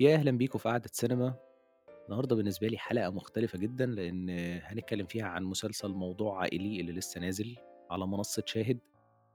[0.00, 1.34] يا أهلًا بيكم في قعدة سينما،
[2.04, 4.30] النهارده بالنسبة لي حلقة مختلفة جدًا، لإن
[4.62, 7.56] هنتكلم فيها عن مسلسل موضوع عائلي اللي لسه نازل
[7.90, 8.78] على منصة شاهد،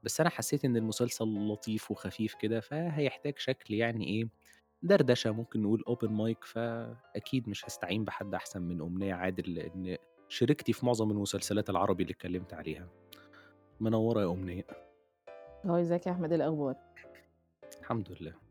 [0.03, 4.27] بس أنا حسيت إن المسلسل لطيف وخفيف كده، فهيحتاج شكل يعني إيه،
[4.83, 9.97] دردشة ممكن نقول open mic فأكيد مش هاستعين بحد أحسن من أمنية عادل، لإن
[10.29, 12.87] شريكتي في معظم المسلسلات العربي اللي اتكلمت عليها.
[13.79, 14.67] منورة يا أمنية.
[15.65, 16.75] هاي إزيك يا أحمد إيه الأخبار؟
[17.81, 18.44] الحمد لله.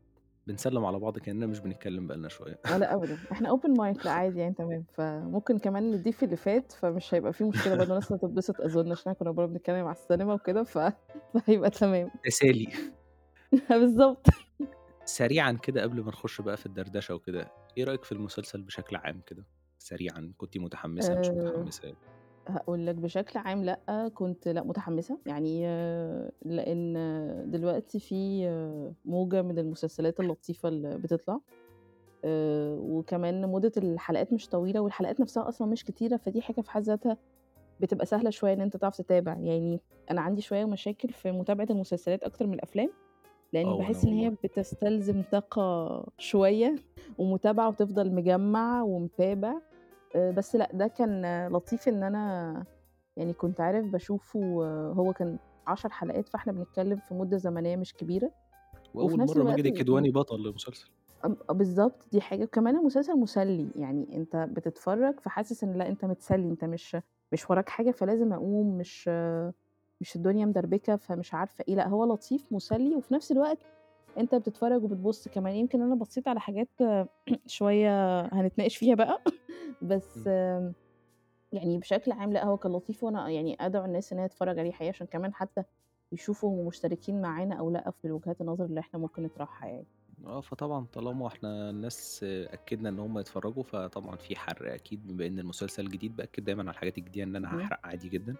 [0.47, 2.59] بنسلم على بعض كأننا مش بنتكلم بقى لنا شوية.
[2.65, 6.71] آه لأ أبدًا، إحنا open mic لأ عادي يعني تمام، فممكن كمان نضيف اللي فات،
[6.71, 10.63] فمش هيبقى في مشكلة برضه الناس هتتبسط أظن عشان كنا برضه بنتكلم على السينما وكده
[10.63, 12.09] فهيبقى تمام.
[12.23, 12.67] تسالي.
[13.69, 14.27] بالضبط.
[15.05, 19.21] سريعًا كده قبل ما نخش بقى في الدردشة وكده، إيه رأيك في المسلسل بشكل عام
[19.27, 19.45] كده؟
[19.79, 21.95] سريعًا، كنتِ متحمسة مش آآ متحمسة؟
[22.47, 25.65] هاقول لك بشكل عام لأ، كنت لأ متحمسة، يعني
[26.45, 26.93] لإن
[27.51, 28.47] دلوقتي في
[29.05, 31.39] موجة من المسلسلات اللطيفة اللي بتطلع،
[32.25, 36.81] آآ وكمان مدة الحلقات مش طويلة والحلقات نفسها أصلًا مش كتيرة، فدي حاجة في حد
[36.81, 37.17] ذاتها
[37.79, 39.79] بتبقى سهلة شوية إن أنت تعرف تتابع، يعني
[40.11, 42.91] أنا عندي شوية مشاكل في متابعة المسلسلات أكتر من الأفلام، آه
[43.53, 44.37] لإني وأنا باحس إن هي والله.
[44.43, 46.75] بتستلزم طاقة شوية
[47.17, 49.53] ومتابعة وتفضل مجمّع ومتابع،
[50.15, 52.63] بس لأ ده كان لطيف إن أنا
[53.17, 54.39] يعني كنت عارف باشوفه
[54.97, 58.31] هو كان 10 حلقات، فإحنا بنتكلم في مدة زمنية مش كبيرة،
[58.93, 60.89] وفي وأول نفس مرة ماجد الوقت الكدواني بطل لمسلسل.
[61.25, 66.49] آمم بالضبط، دي حاجة، وكمان المسلسل مسلي، يعني أنت بتتفرج فحاسس إن لأ أنت متسلي،
[66.49, 66.97] أنت مش
[67.31, 69.07] مش وراك حاجة فلازم أقوم، مش
[70.01, 73.57] مش الدنيا مدربكة فمش عارفة إيه، لأ هو لطيف مسلي وفي نفس الوقت
[74.17, 76.69] أنت بتتفرج وبتبُص كمان، يمكن أنا بصيت على حاجات
[77.47, 79.21] شوية هنتناقش فيها بقى.
[79.81, 80.27] بس.
[81.51, 84.71] يعني بشكل عام لأ هو كان لطيف وأنا يعني أدعو الناس إن هي تتفرج عليه
[84.71, 85.63] حقيقة عشان كمان حتى
[86.11, 89.87] يشوفوا هم مشتركين معانا أو لأ في وجهات النظر اللي إحنا ممكن نطرحها يعني.
[90.25, 95.39] آه، فطبعًا طالما إحنا الناس أكدنا إن هم يتفرجوا، فطبعًا في حرق أكيد بما إن
[95.39, 97.55] المسلسل جديد، بأكد دايمًا على الحاجات الجديدة إن أنا اهم.
[97.55, 98.37] هاحرق عادي جدًا.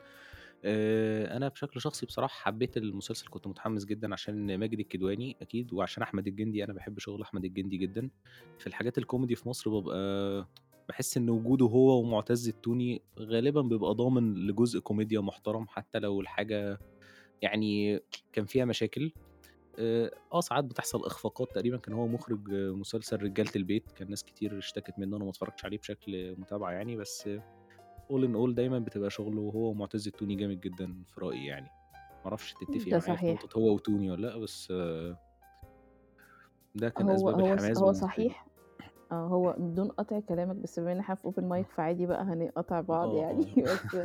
[0.64, 6.04] آآ أنا بشكل شخصي بصراحة حبيت المسلسل، كنت متحمس جدًا عشان ماجد الكدواني أكيد، وعشان
[6.04, 8.10] أحمد الجندي، أنا باحب شغل أحمد الجندي جدًا.
[8.58, 9.98] في الحاجات الكوميدي في مصر بابقى
[10.88, 16.80] باحس إن وجوده هو ومعتز التوني غالبًا بيبقى ضامن لجزء كوميديا محترم، حتى لو الحاجة
[17.42, 18.00] يعني
[18.34, 19.12] كان فيها مشاكل.
[19.80, 25.00] آه ساعات بتحصل إخفاقات، تقريبًا كان هو مخرج مسلسل رجالة البيت، كان ناس كتير اشتكت
[25.00, 27.30] منه، أنا ما اتفرجتش عليه بشكل متابعة يعني، بس
[28.12, 31.68] all in all دايمًا بتبقى شغله هو ومعتز التوني جامد جدًا في رأيي يعني.
[32.60, 33.34] تتفقي ده معايا في.
[33.34, 34.72] نقطة هو وتوني والّا لأ، بس
[36.76, 37.94] ده كان هو أسباب هو الحماس هو.
[37.94, 38.45] صحيح
[39.12, 42.82] آه، هو بدون قطع كلامك بس بما إن إحنا في open mic فعادي بقى هنقاطع
[42.82, 43.64] بعض آه، يعني، آه.
[43.66, 43.96] بس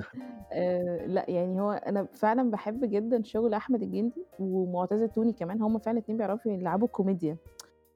[0.52, 5.78] آآ لأ يعني هو أنا فعلًا باحب جدًا شغل أحمد الجندي ومعتز التوني كمان، هم
[5.78, 7.36] فعلًا الاتنين بيعرفوا يلعبوا كوميديا،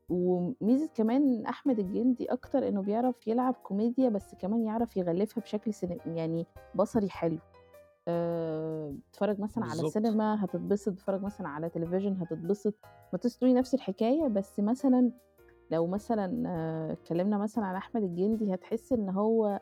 [0.09, 5.73] وميزة كمان أحمد الجندي أكتر إنه بيعرف يلعب كوميديا بس كمان يعرف يغلفها بشكل
[6.07, 7.39] يعني بصري حلو.
[8.09, 9.93] آآ بتتفرج مثلًا على بالضبط.
[9.93, 12.75] سينما هتتبسط، بتتفرج مثلًا على تلفزيون هتتبسط،
[13.13, 15.11] معتز التوني نفس الحكاية، بس مثلًا
[15.71, 16.45] لو مثلًا
[16.93, 19.61] اتكلمنا مثلًا على أحمد الجندي هتحس إن هو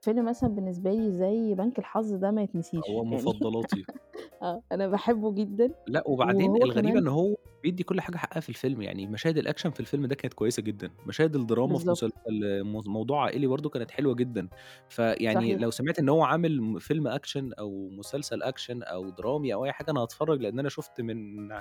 [0.00, 2.42] فيلم مثلًا بالنسبة لي زي بنك الحظ ده ما
[2.88, 3.86] هو يتنسيش، يعني مفضلاتي.
[4.42, 8.82] آه، أنا باحبه جدًا لأ وبعدين كمان إن هو بيدّي كل حاجة حقها في الفيلم،
[8.82, 11.90] يعني مشاهد الأكشن في الفيلم ده كانت كويسة جدًا، مشاهد الدراما في بالضبط.
[11.90, 14.48] مسلسل موض موضوع عائلي برضه كانت حلوة جدًا،
[14.88, 15.60] فيعني صحيح.
[15.60, 19.90] لو سمعت إن هو عامل فيلم أكشن أو مسلسل أكشن أو درامي أو أي حاجة
[19.90, 21.16] أنا هاتفرج، لإن أنا شُفت من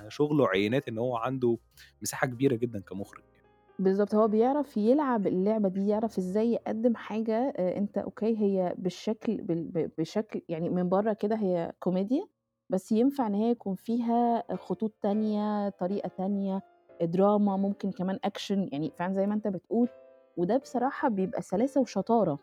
[0.10, 1.58] شغله عينات إن هو عنده
[2.02, 3.45] مساحة كبيرة جدًا كمخرج يعني.
[3.80, 9.42] بالضبط، هو بيعرف يلعب اللعبة دي، يعرف إزاي يقدّم حاجة آآ أنت okay هي بالشكل
[9.42, 12.26] بال ب بشكل يعني من برّه كده هي كوميديا،
[12.70, 16.62] بس ينفع إن هي يكون فيها خطوط تانية، طريقة تانية،
[17.02, 19.90] دراما، ممكن كمان أكشن، يعني فعلًا زي ما أنت بتقول،
[20.38, 22.40] وده بصراحة بيبقى سلاسة وشطارة.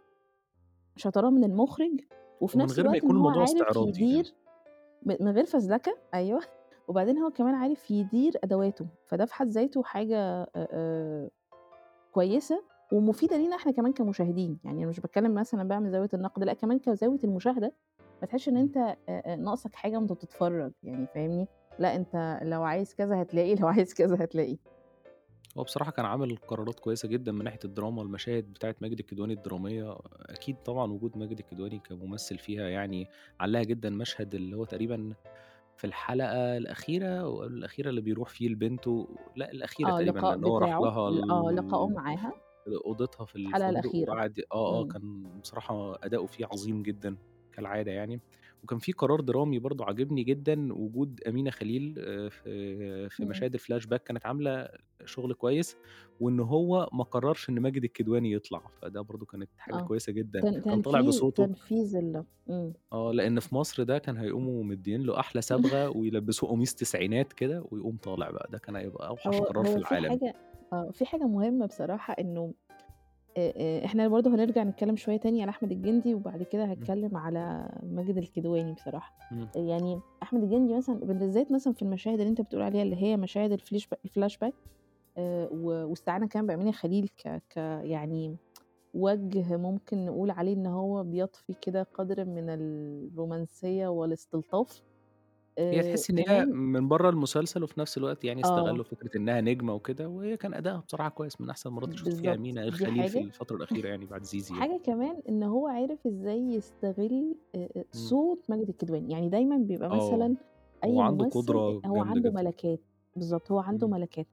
[0.97, 2.01] شطارة من المخرج،
[2.41, 4.35] وفي ومن نفس غير ما الوقت إن يكون هو الموضوع عارف استعراضي يدير
[5.05, 5.19] يعني.
[5.21, 6.41] م من غير فزلكة، أيوه،
[6.89, 11.31] وبعدين هو كمان عارف يدير أدواته، فده في حد ذاته آآ
[12.13, 16.45] كويسة ومفيدة لينا إحنا كمان كمشاهدين، يعني أنا مش باتكلم مثلًا بقى من زاوية النقد،
[16.45, 17.73] لأ كمان كزاوية المشاهدة،
[18.23, 18.97] ما تحسش إن إمم.
[19.09, 21.47] آآ ناقصك حاجة وأنت بتتفرج، يعني فاهمني؟
[21.79, 24.59] لأ أنت لو عايز كذا هتلاقي، لو عايز كذا هتلاقي.
[25.59, 29.97] هو بصراحة كان عامل قرارات كويسة جدًا من ناحية الدراما، المشاهد بتاعة ماجد الكدواني الدرامية
[30.21, 33.07] أكيد طبعًا وجود ماجد الكدواني كممثل فيها يعني
[33.41, 35.15] علاها جدًا، مشهد اللي هو تقريبًا
[35.83, 40.59] في الحلقة الأخيرة الأخيرة اللي بيروح فيه لبنته لأ الأخيرة آه، تقريبًا، اللقاء لأن هو
[40.59, 41.59] راح بتاعه لها ل آه، ال
[41.89, 42.33] معاها.
[42.87, 44.13] أوضتها في الحلقة الفندق الأخيرة.
[44.13, 44.85] وقعد آه، آه، إمم.
[44.85, 47.19] كان بصراحة أداؤه فيه عظيم جدًا
[47.53, 48.23] كالعادة يعني،
[48.63, 53.27] وكان في قرار درامي برضه عاجبني جدًا وجود أمينة خليل آآ في في إمم.
[53.27, 54.69] مشاهد الflashback كانت عاملة
[55.05, 55.77] شغل كويس،
[56.19, 59.85] وإن هو ما قررش إن ماجد الكدواني يطلع، فده برضه كانت حاجة آه.
[59.85, 62.73] كويسة جدًا، تن كان طالع بصوته تنفيذ ال إمم.
[62.93, 67.63] آه، لإن في مصر ده كان هيقوموا مدّيين له أحلى صبغة ويلبّسوه قميص تسعينات كده
[67.71, 70.11] ويقوم طالع بقى، ده كان هيبقى أوحش هو قرار في هو في العالم.
[70.11, 70.35] حاجة
[70.73, 72.55] آه، في حاجة مهمة بصراحة إنه
[73.37, 77.17] آآ آآ إحنا برضه هنرجع نتكلّم شوية تاني على أحمد الجندي وبعد كده إمم، هاتكلّم
[77.17, 79.15] على ماجد الكدواني بصراحة.
[79.33, 83.17] إمم، يعني أحمد الجندي مثلًا بالذات مثلًا في المشاهد اللي أنت بتقول عليها اللي هي
[83.17, 84.53] مشاهد الفليش الflashback
[85.19, 88.39] آآ و واستعانة كمان بأمينة خليل ك ك يعني
[88.95, 94.83] وجه ممكن نقول عليه إن هو بيطفي كده قدر من الرومانسية والاستلطاف.
[95.73, 98.85] هي آآ تحسّي إن هي كمان من برّه المسلسل وفي نفس الوقت يعني آه، استغلّوا
[98.85, 102.35] فكرة إنها نجمة وكده، وهي كان أداءها بصراحة كويس، من أحسن المرات اللي شُفت فيها
[102.35, 103.27] بالضبط، أمينة دي خليل في حاجة.
[103.27, 104.69] الفترة الأخيرة يعني بعد زيزي يعني.
[104.69, 109.57] حاجة كمان إن هو عرف إزاي يستغل آآ آآ إمم، صوت ماجد الكدواني، يعني دايمًا
[109.59, 110.37] بيبقى آه، مثلًا
[110.87, 112.33] هو أي عنده ممثل قدرة هو جامدة عنده جدًا.
[112.33, 112.83] ملكات،
[113.17, 114.29] بالضبط، هو عنده إمم، ملكات.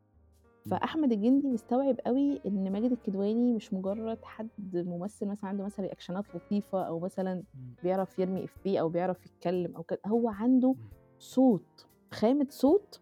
[0.68, 5.86] إمم، فأحمد الجندي مستوعب أوي إن ماجد الكدواني مش مجرد حد ممثل مثلًا عنده مثلًا
[5.86, 10.76] ريأكشنات لطيفة أو مثلًا إمم، بيعرف يرمي إفيه أو بيعرف يتكلم أو كده، هو عنده
[10.76, 13.02] إمم، صوت، خامة صوت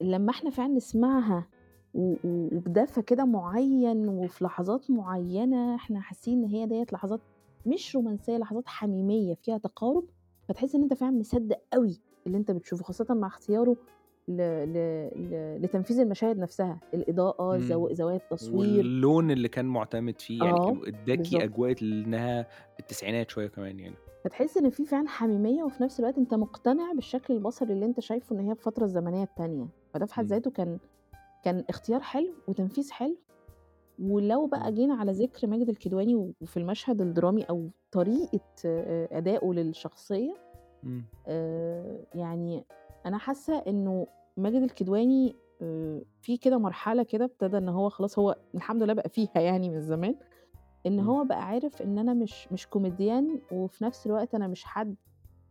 [0.00, 1.48] لمّا إحنا فعلًا نسمعها
[1.94, 7.20] و و وبدفى كده معيّن وفي لحظات معيّنة إحنا حاسين إن هي ديّة لحظات
[7.66, 10.04] مش رومانسية، لحظات حميمية فيها تقارب،
[10.48, 13.76] فتحس إن أنت فعلًا مصدّق أوي اللي أنت بتشوفه، خاصةً مع اختياره
[14.28, 14.74] ل ل
[15.16, 17.88] ل لتنفيذ المشاهد نفسها، الإضاءة، زو.
[17.92, 21.42] زوايا التصوير، واللون اللي كان مُعتمد فيه، يعني آه، ادّاكِ بالضبط.
[21.42, 22.46] أجواء إنها
[22.80, 23.94] التسعينات شوية كمان يعني.
[24.24, 28.36] فتحس إن في فعلًا حميمية وفي نفس الوقت أنت مقتنع بالشكل البصري اللي أنت شايفه
[28.36, 30.78] إن هي الفترة الزمنية التانية، فده في حد إمم، ذاته كان
[31.44, 33.16] كان اختيار حلو وتنفيذ حلو.
[34.02, 40.34] ولو بقى جينا على ذكر ماجد الكدواني وفي المشهد الدرامي أو طريقة آآ أدائه للشخصية،
[40.84, 42.64] إمم، آآ يعني
[43.06, 44.06] أنا حاسة إنه
[44.36, 49.08] ماجد الكدواني آآ في كده مرحلة كده ابتدى إن هو خلاص هو الحمد لله بقى
[49.08, 50.14] فيها يعني من زمان،
[50.86, 51.00] إن إمم.
[51.00, 54.96] هو بقى عارف إن أنا مش مش كوميديان وفي نفس الوقت أنا مش حد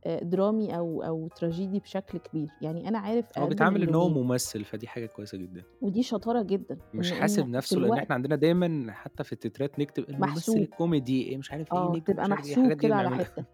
[0.06, 4.66] آآ درامي أو أو تراجيدي بشكل كبير، يعني أنا عارف هو بيتعامل إن هو ممثل،
[4.66, 5.66] فدي حاجة كويسة جدًا.
[5.82, 10.10] ودي شطارة جدًا، مش حاسب نَفْسه، لإن الوقت إحنا عندنا دايمًا حتى في التترات نكتب
[10.10, 10.68] الممثل.
[10.68, 13.10] الكوميدي مش عارف إيه، آه، نجم تبقى إيه، محسوب كده على.
[13.12, 13.46] حتّة،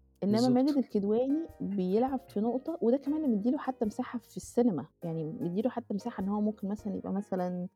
[0.24, 0.78] إنّما ماجد.
[0.78, 5.62] الكدواني بيلعب في نقطة وده كمان اللي مدّي له حتّى مساحة في السينما، يعني مدّي
[5.62, 7.68] له حتّى مساحة إن هو ممكن مثلًا يبقى مثلًا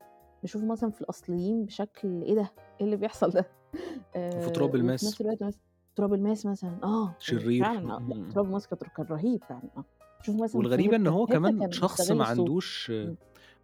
[0.44, 3.52] نشوفه مثلًا في الأصليين بشكل إيه ده، إيه اللي بيحصل ده؟
[4.36, 5.60] وفي آآ تراب الماس، نفس الوقت مثلًا
[5.96, 6.80] تراب الماس مثلًا.
[6.84, 7.60] آه، شرير.
[7.60, 8.00] فعلًا آه،.
[8.30, 9.84] تراب الماس كان رهيب فعلًا آه،
[10.22, 12.92] شوف مثلًا في إن هيبتا، هو كمان شخص ما عندوش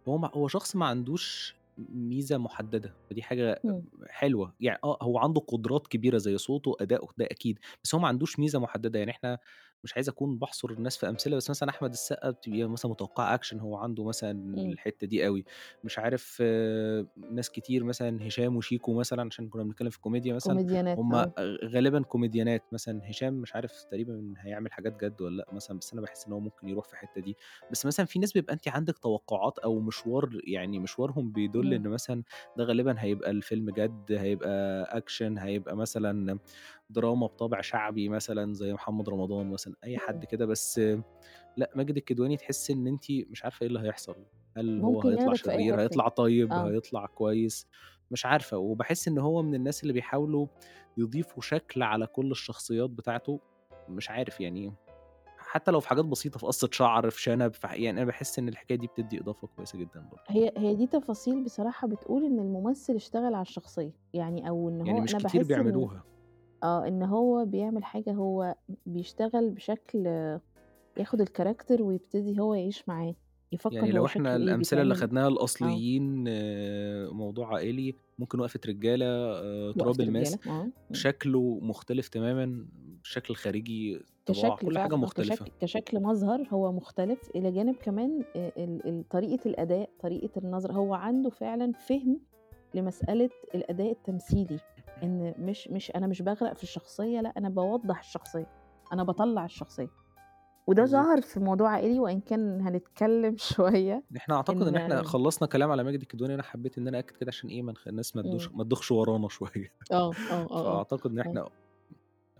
[0.07, 5.19] هو م هو شخص ما عندوش ميزة محددة، فدي حاجة إمم، حلوة، يعني آه، هو
[5.19, 9.11] عنده قدرات كبيرة زي صوته، أداؤه، ده أكيد، بس هو ما عندوش ميزة محددة، يعني
[9.11, 9.39] إحنا
[9.83, 13.59] مش عايز أكون باحصر الناس في أمثلة، بس مثلًا أحمد السقا بتبقي مثلًا متوقعة أكشن،
[13.59, 15.45] هو عنده مثلًا إمم، الحتة دي أوي،
[15.83, 16.41] مش عارف
[17.31, 21.27] ناس كتير مثلًا هشام وشيكو مثلًا عشان كنا بنتكلم في الكوميديا مثلًا، كوميديانات هم آه،
[21.65, 26.01] غالبًا كوميديانات، مثلًا هشام مش عارف تقريبًا هيعمل حاجات جد والّا لأ مثلًا، بس أنا
[26.01, 27.37] باحس إن هو ممكن يروح في الحتة دي.
[27.69, 31.87] بس مثلًا في ناس بيبقى أنتِ عندِك توقعات أو مشوار يعني مشوارهم بيدُل إمم، إن
[31.87, 32.23] مثلًا
[32.55, 36.39] ده غالبًا هيبقى الفيلم جَد، هيبقى أكشن، هيبقى مثلًا
[36.89, 40.81] دراما بطابع شعبي مثلًا زي محمد رمضان مثلًا، إمم، حد كده، بس
[41.57, 44.25] لأ، ماجد الكدواني تحسّي إن أنتِ مش عارفة إيه اللي هيحصل،
[44.57, 47.67] هل هو هيطلع شرير، هيطلع طيب، آه، هيطلع كويس،
[48.11, 50.47] مش عارفة، وباحس إن هو من الناس اللي بيحاولوا
[50.97, 53.41] يضيفوا شكل على كل الشخصيات بتاعته،
[53.87, 54.77] مش عارف يعني
[55.37, 58.49] حتى لو في حاجات بسيطة، في قصة شعر، في شنب، في يعني أنا باحس إن
[58.49, 62.95] الحكاية دي بتدّي إضافة كويسة جدًا برضه، هي هي دي تفاصيل بصراحة بتقول إن الممثل
[62.95, 66.05] اشتغل على الشخصية، يعني أو إن يعني هو مش أنا كتير باحس إن بيعملوها،
[66.63, 70.07] آه، إن هو بيعمل حاجة هو بيشتغل بشكل
[70.97, 73.15] ياخد ال character ويبتدي هو يعيش معاه،
[73.51, 77.53] يفكّر يعني هو لو إحنا شكله إيه، الأمثلة اللي بيتعمل خدناها آه، الأصليين آآ، موضوع
[77.55, 82.67] عائلي، ممكن وقفة رجالة، آآ، وقفة تراب الماس، رجالة آه، إمم، شكله مختلف تمامًا،
[83.03, 85.45] الشكل الخارجي، طباع، كشكل كل حاجة فعلًا آه، مختلفة.
[85.45, 90.73] كشكل كشكل مظهر هو مختلف، إلى جانب كمان آآ ال ال طريقة الأداء، طريقة النظرة،
[90.73, 92.19] هو عنده فعلًا فِهْم
[92.75, 94.59] لمسألة الأداء التمثيلي،
[95.03, 98.47] إن مش مش أنا مش باغرق في الشخصية، لأ أنا باوضّح الشخصية،
[98.93, 99.89] أنا باطلّع الشخصية،
[100.67, 101.21] وده ظهر.
[101.21, 105.83] في موضوع عائلي وإن كان هنتكلم شوية إحنا أعتقد إن إن إحنا خلّصنا كلام على
[105.83, 108.47] ماجد الكدواني، أنا حبيت إن أنا أأكد كده عشان إيه، ما نخ الناس ما إمم،
[108.47, 109.73] تدوش ما تدوخش ورانا شوية.
[109.91, 111.49] آه، آه، آه، آه، فأعتقد إن آه، إحنا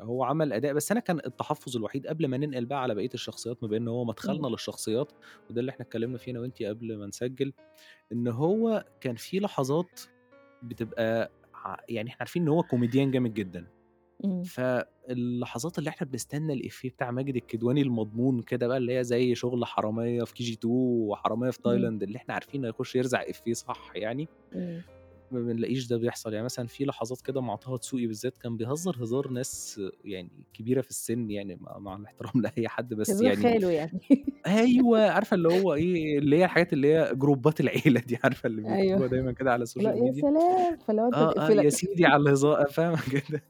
[0.02, 3.58] هو عمل أداء، بس أنا كان التحفُّظ الوحيد قبل ما ننقل بقى على بقية الشخصيات،
[3.66, 5.12] بما إن هو إمم، مدخلنا للشخصيات،
[5.50, 7.54] وده اللي إحنا اتكلمنا فيه أنا وأنتِ قبل ما نسجّل،
[8.12, 10.00] إن هو كان في لحظات
[10.62, 11.34] بتبقى
[11.90, 13.68] يعني إحنا عارفين إن هو كوميديان جامد جدًا،
[14.26, 14.44] إمم.
[14.44, 19.66] فاللحظات اللي إحنا بنستنى الإفيه بتاع ماجد الكدواني المضمون كده بقى، اللي هي زي شغل
[19.66, 21.74] حرامية في KG2 وحرامية في إمم.
[21.74, 24.82] تايلاند، اللي إحنا عارفين هيخش يرزع إفيه صح يعني، إمم.
[25.32, 29.04] ما بنلاقيش ده بيحصل، يعني مثلًا في لحظات كده مع طه دسوقي بالذات كان بيهزر
[29.04, 34.00] هزار ناس يعني كبيرة في السن يعني مع الاحترام لأي حد، بس يعني خاله يعني.
[34.48, 38.62] أيوه، عارفة اللي هو إيه، اللي هي الحاجات اللي هي جروبات العيلة دي، عارفة اللي
[38.62, 38.82] أيوه.
[38.84, 40.78] بيكتبوها دايمًا كده على ال social يا ميديا؟ سلام!
[40.88, 41.70] فاللي هو أنت آه، آه، يا.
[41.70, 43.44] سيدي على الهزار فاهمة كده؟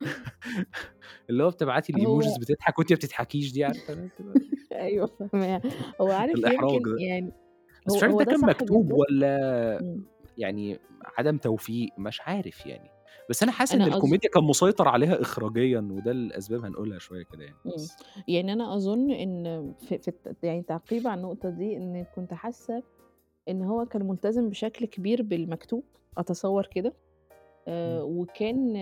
[1.30, 4.40] اللي هو بتبعتي هو ال emojis بتضحك وأنتِ ما بتضحكيش دي، عارفة اللي هي بتبقى
[4.86, 5.60] أيوه فاهماه.
[6.00, 6.96] هو عارف الإحراج يمكن ده.
[7.00, 7.32] يعني
[7.86, 8.94] بس هو مش عارف هو ده ده كان صح مكتوب جدًا.
[8.94, 10.04] والّا إمم.
[10.38, 10.78] يعني
[11.18, 12.89] عدم توفيق، مش عارف يعني.
[13.30, 17.22] بس أنا حاسس إن أنا أظ الكوميديا كان مسيطر عليها إخراجيًا وده لأسباب هنقولها شوية
[17.32, 17.74] كده يعني، إمم.
[17.74, 17.96] بس.
[18.28, 22.82] يعني أنا أظن إن في في الت يعني تعقيب على النقطة دي، إن كنت حاسة
[23.48, 25.82] إن هو كان ملتزم بشكل كبير بالمكتوب،
[26.18, 26.92] أتصوّر كده،
[27.68, 28.18] آآ إمم.
[28.18, 28.72] وكان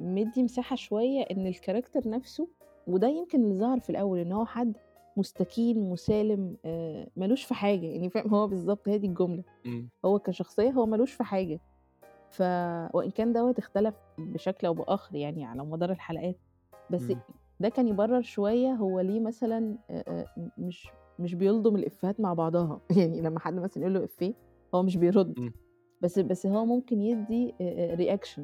[0.00, 2.48] مدّي مساحة شوية إن الcharacter نَفْسه
[2.86, 4.76] وده يمكن اللي ظهر في الأول، إن هو حد
[5.16, 9.42] مستكين، مسالم، آآ ما لوش في حاجة، يعني فاهم، هو بالضبط هي دي الجملة.
[9.66, 9.88] إمم.
[10.04, 11.60] هو كشخصية هو ما لوش في حاجة.
[12.30, 12.40] ف
[12.94, 16.36] وإن كان دوّة اختلف بشكل أو بآخر يعني على مدار الحلقات،
[16.90, 17.20] بس إمم.
[17.60, 19.76] ده كان يبرر شوية هو ليه مثلًا
[20.58, 24.34] مش مش بيلضم الإفيهات مع بعضها، يعني لمّا حد مثلًا يقول له إفيه
[24.74, 25.52] هو مش بيرد، إمم.
[26.00, 27.54] بس بس هو ممكن يدّي
[27.96, 28.40] reaction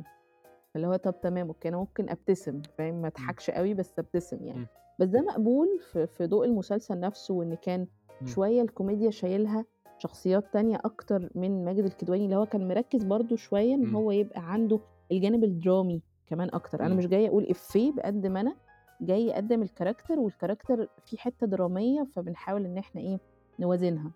[0.76, 3.06] اللي هو طَب تمام okay، أنا ممكن أبتسم فاهم، ما إمم.
[3.06, 4.66] أضحكش أوي بس أبتسم يعني.
[4.98, 7.86] بس ده مقبول في ضوء المسلسل نَفْسه وإن كان.
[8.24, 9.64] شوية الكوميديا شايلها
[9.98, 13.94] شخصيات تانية أكتر من ماجد الكدواني، اللي هو كان مركّز برضه شوية إن.
[13.94, 14.80] هو يبقى عنده
[15.12, 16.86] الجانب الدرامي كمان أكتر.
[16.86, 16.94] أنا.
[16.94, 18.56] مش جاية أقول إفيه بقد ما أنا
[19.00, 23.18] جاي أقدّم ال character وال character فيه حتّة درامية، فبنحاول إن إحنا إيه،
[23.60, 24.12] نوازنها.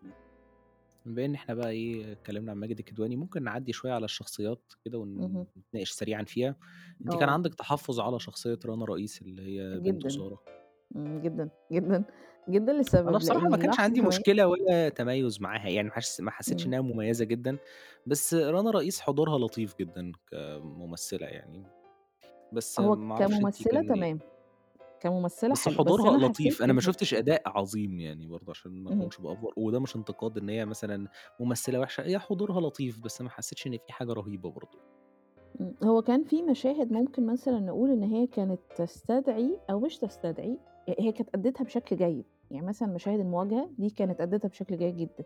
[1.04, 4.98] بما إن إحنا بقى إيه، اتكلمنا عن ماجد الكدواني، ممكن نعدّي شوية على الشخصيات كده.
[4.98, 6.56] ونتناقش سريعًا فيها.
[7.06, 7.34] أنتِ كان آه.
[7.34, 9.80] عندِك تحفُّظ على شخصية رنا رئيس اللي هي.
[10.08, 10.40] سارة.
[10.96, 12.04] إمم، جدًا، جدًا،
[12.48, 16.20] جدًا لسبب، بصراحة ما لإن كانش عندي ما مشكلة ولا تميُّز معاها، يعني ما حس
[16.20, 16.66] ما حسيتش إمم.
[16.66, 17.58] إنها مميزة جدًا،
[18.06, 21.70] بس رنا رئيس حضورها لطيف جدًا كممثلة يعني،
[22.52, 23.30] بس هو ما
[23.60, 24.20] إيه تمام،
[25.00, 28.82] كممثلة بس بس حضورها أنا حسيت لطيف، أنا ما شُفتش أداء عظيم يعني برضه عشان
[28.82, 28.90] ما اهم.
[28.90, 31.08] أكونش بأفور، وده مش انتقاد إن هي مثلًا
[31.40, 34.78] ممثلة وحشة، هي حضورها لطيف، بس ما حسيتش إن في حاجة رهيبة برضه.
[35.60, 40.58] إمم، هو كان في مشاهد ممكن مثلًا نقول إن هي كانت تستدعي أو مش تستدعي،
[40.88, 44.96] ه هي كانت أدِّتها بشكل جيد، يعني مثلًا مشاهد المواجهة دي كانت أدِّتها بشكل جيد
[44.96, 45.24] جدًا.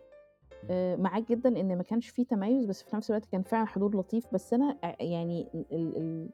[0.63, 0.71] إمم.
[0.71, 3.97] آآ معاك جدًا إن ما كانش في تميُّز، بس في نفس الوقت كان فعلًا حضور
[3.97, 5.65] لطيف، بس أنا أ يعني ال
[5.97, 6.29] ال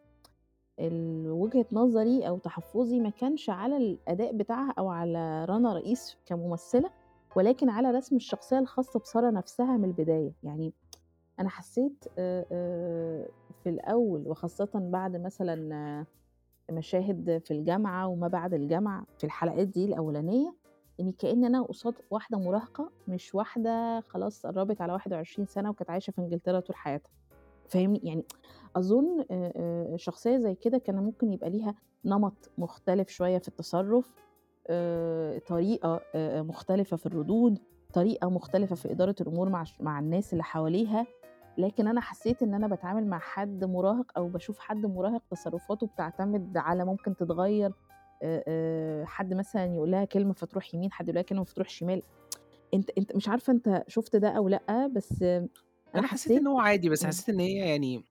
[0.80, 6.90] ال وجهة نظري أو تحفُّظي ما كانش على الأداء بتاعها أو على رنا رئيس كممثلة،
[7.36, 10.32] ولكن على رسم الشخصية الخاصة بسارة نفسها من البداية.
[10.44, 10.74] يعني
[11.40, 13.28] أنا حسيت آآ آآ
[13.64, 16.06] في الأول وخاصةً بعد مثلًا
[16.72, 20.56] مشاهد في الجامعة وما بعد الجامعة في الحلقات دي الأولانية،
[21.00, 26.12] إن كأن أنا قصاد واحدة مراهقة، مش واحدة خلاص قرّبت على 21 سَنة وكانت عايشة
[26.12, 27.12] في إنجلترا طول حياتها،
[27.70, 28.24] فاهمني؟ يعني
[28.76, 29.26] أظن
[29.96, 31.76] شخصية زي كده كان ممكن يبقى ليها
[32.06, 34.12] نمط مختلف شوية في التصرُّف،
[35.48, 36.02] طريقة
[36.42, 37.60] مختلفة في الردود،
[37.94, 39.50] طريقة مختلفة في إدارة الأمور
[39.80, 41.06] مع الناس اللي حواليها،
[41.58, 46.58] لكن أنا حسيت إن أنا باتعامل مع حد مراهق أو باشوف حد مراهق تصرُّفاته بتعتمد
[46.58, 47.74] على ممكن تتغيّر
[49.06, 52.02] حد مثلًا يقول لها كلمة فتروح يمين، حد يقول لها كلمة فتروح شمال.
[52.74, 55.50] أنت أنت مش عارفة أنت شُفت ده أو لأ، بس أنا
[55.96, 57.08] أنا حسيت حسيت هو عادي، بس إمم.
[57.08, 58.04] حسيت إن هي يعني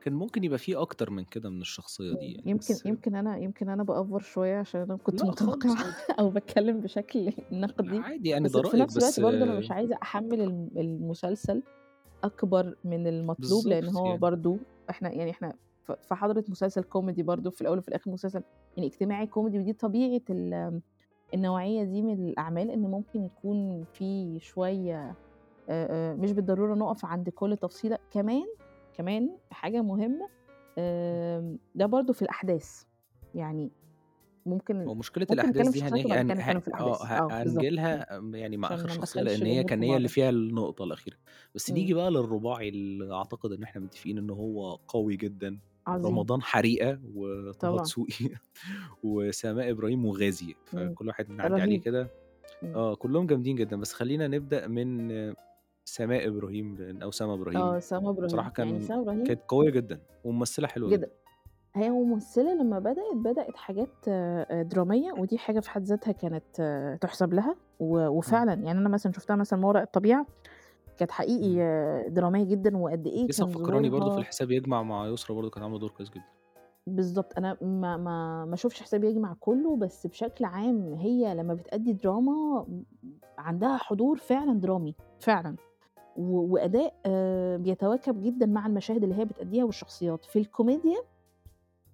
[0.00, 3.38] كان ممكن يبقى في أكتر من كده من الشخصية دي يعني، يمكن بس يمكن أنا
[3.38, 5.92] يمكن أنا ب over شوية عشان أنا كنت عادي.
[6.18, 10.40] أو باتكلم بشكل نقدي، عادي يعني بس في نفس الوقت برضه أنا مش عايزة أحمّل
[10.40, 11.62] الم المسلسل
[12.24, 14.18] أكبر من المطلوب، بالضبط هو يعني.
[14.18, 14.58] برضه
[14.90, 18.42] إحنا يعني إحنا ف في حضرة مسلسل كوميدي برضه في الأول وفي الآخر مسلسل
[18.76, 20.80] يعني اجتماعي كوميدي، ودي طبيعة ال
[21.34, 24.38] النوعية دي من الأعمال، إن ممكن يكون في
[25.68, 27.98] آآ مش بالضرورة نُقف عند كل تفصيلة.
[28.10, 28.46] كمان،
[28.94, 30.28] كمان حاجة مهمة،
[30.78, 32.82] آمم ده برضه في الأحداث،
[33.34, 33.70] يعني
[34.46, 37.22] ممكن هو مشكلة ممكن في دي وبعد هن كده ه نتكلم في آه، الأحداث، ه
[37.42, 37.68] بالضبط.
[37.82, 40.08] هنجيلها آمم يعني مع شخصية، ندخّلش لإن هي كان هي اللي.
[40.08, 41.16] فيها النقطة الأخيرة.
[41.54, 41.72] بس إمم.
[41.72, 46.28] نيجي بقى للرباعي اللي أعتقد إن إحنا متفقين إن هو قوي جدًا، عظيم.
[46.28, 47.00] رمضان حريقة
[47.62, 47.70] وطه.
[47.78, 48.14] دسوقي
[49.02, 51.84] وسماء إبراهيم وغازي، إمم، فكل واحد نعدّي عليه.
[51.84, 52.12] كده.
[52.64, 52.80] إمم.
[52.80, 55.08] آه، كلّهم جامدين جدًا، بس خلّينا نبدأ من
[55.84, 59.70] سماء إبراهيم لإن أو سما إبراهيم، آه، سما إبراهيم، يعني كان سما إبراهيم كانت قوية
[59.70, 61.21] جدًا وممثلة حلوة جدًا.
[61.76, 66.44] هي ممثلة لمّا بدأت، بدأت حاجات آآ درامية، ودي حاجة في حد ذاتها كانت
[67.00, 68.08] تُحسب لها، و إمم.
[68.08, 70.26] وفعلًا يعني أنا مثلًا شُفتها مثلًا ما وراء الطبيعة،
[70.98, 72.14] كانت حقيقي إمم.
[72.14, 75.50] درامية جدًا، وقد إيه لسه كان مفكّراني برضه في ظهورها الحساب يجمع مع يسرا برضه
[75.50, 76.22] كانت عاملة دور كويس جدًا.
[76.86, 81.92] بالضبط، أنا ما ما ما شُفتش حسابي يجمع كُلّه، بس بشكل عام هي لمّا بتأدّي
[81.92, 82.66] دراما
[83.38, 85.56] عندها حضور فعلًا درامي، فعلًا،
[86.16, 86.94] و وأداء
[87.58, 90.24] بيتواكب جدًا مع المشاهد اللي هي بتأدّيها والشخصيات.
[90.24, 90.98] في الكوميديا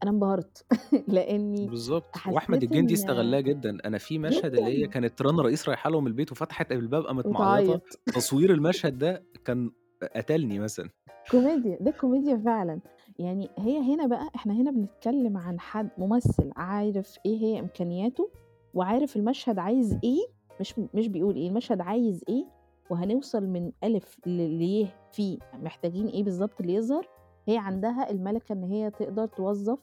[0.02, 0.66] أنا انبهرت
[1.08, 4.90] لإني بالضبط، وأحمد حسّيت الجندي إن استغلّها جدًا، أنا في مشهد اللي هي جدًا.
[4.90, 7.82] كانت رنا رئيس رايحة لهم البيت وفتحت الباب قامت وتعيّط.
[8.14, 9.70] تصوير المشهد ده كان
[10.16, 10.88] قتلني مثلًا.
[11.30, 12.80] كوميديا، ده كوميديا فعلًا.
[13.18, 18.30] يعني هي هنا بقى إحنا هنا بنتكلّم عن حد ممثل عارف إيه هي إمكانياته،
[18.74, 20.26] وعارف المشهد عايز إيه،
[20.60, 22.44] مش مش بيقول إيه، المشهد عايز إيه،
[22.90, 27.08] وهنوصل من أ ل لي فيه محتاجين إيه بالضبط اللي يظهر،
[27.48, 29.78] هي عندها المَلَكة إن هي تقدر توظّف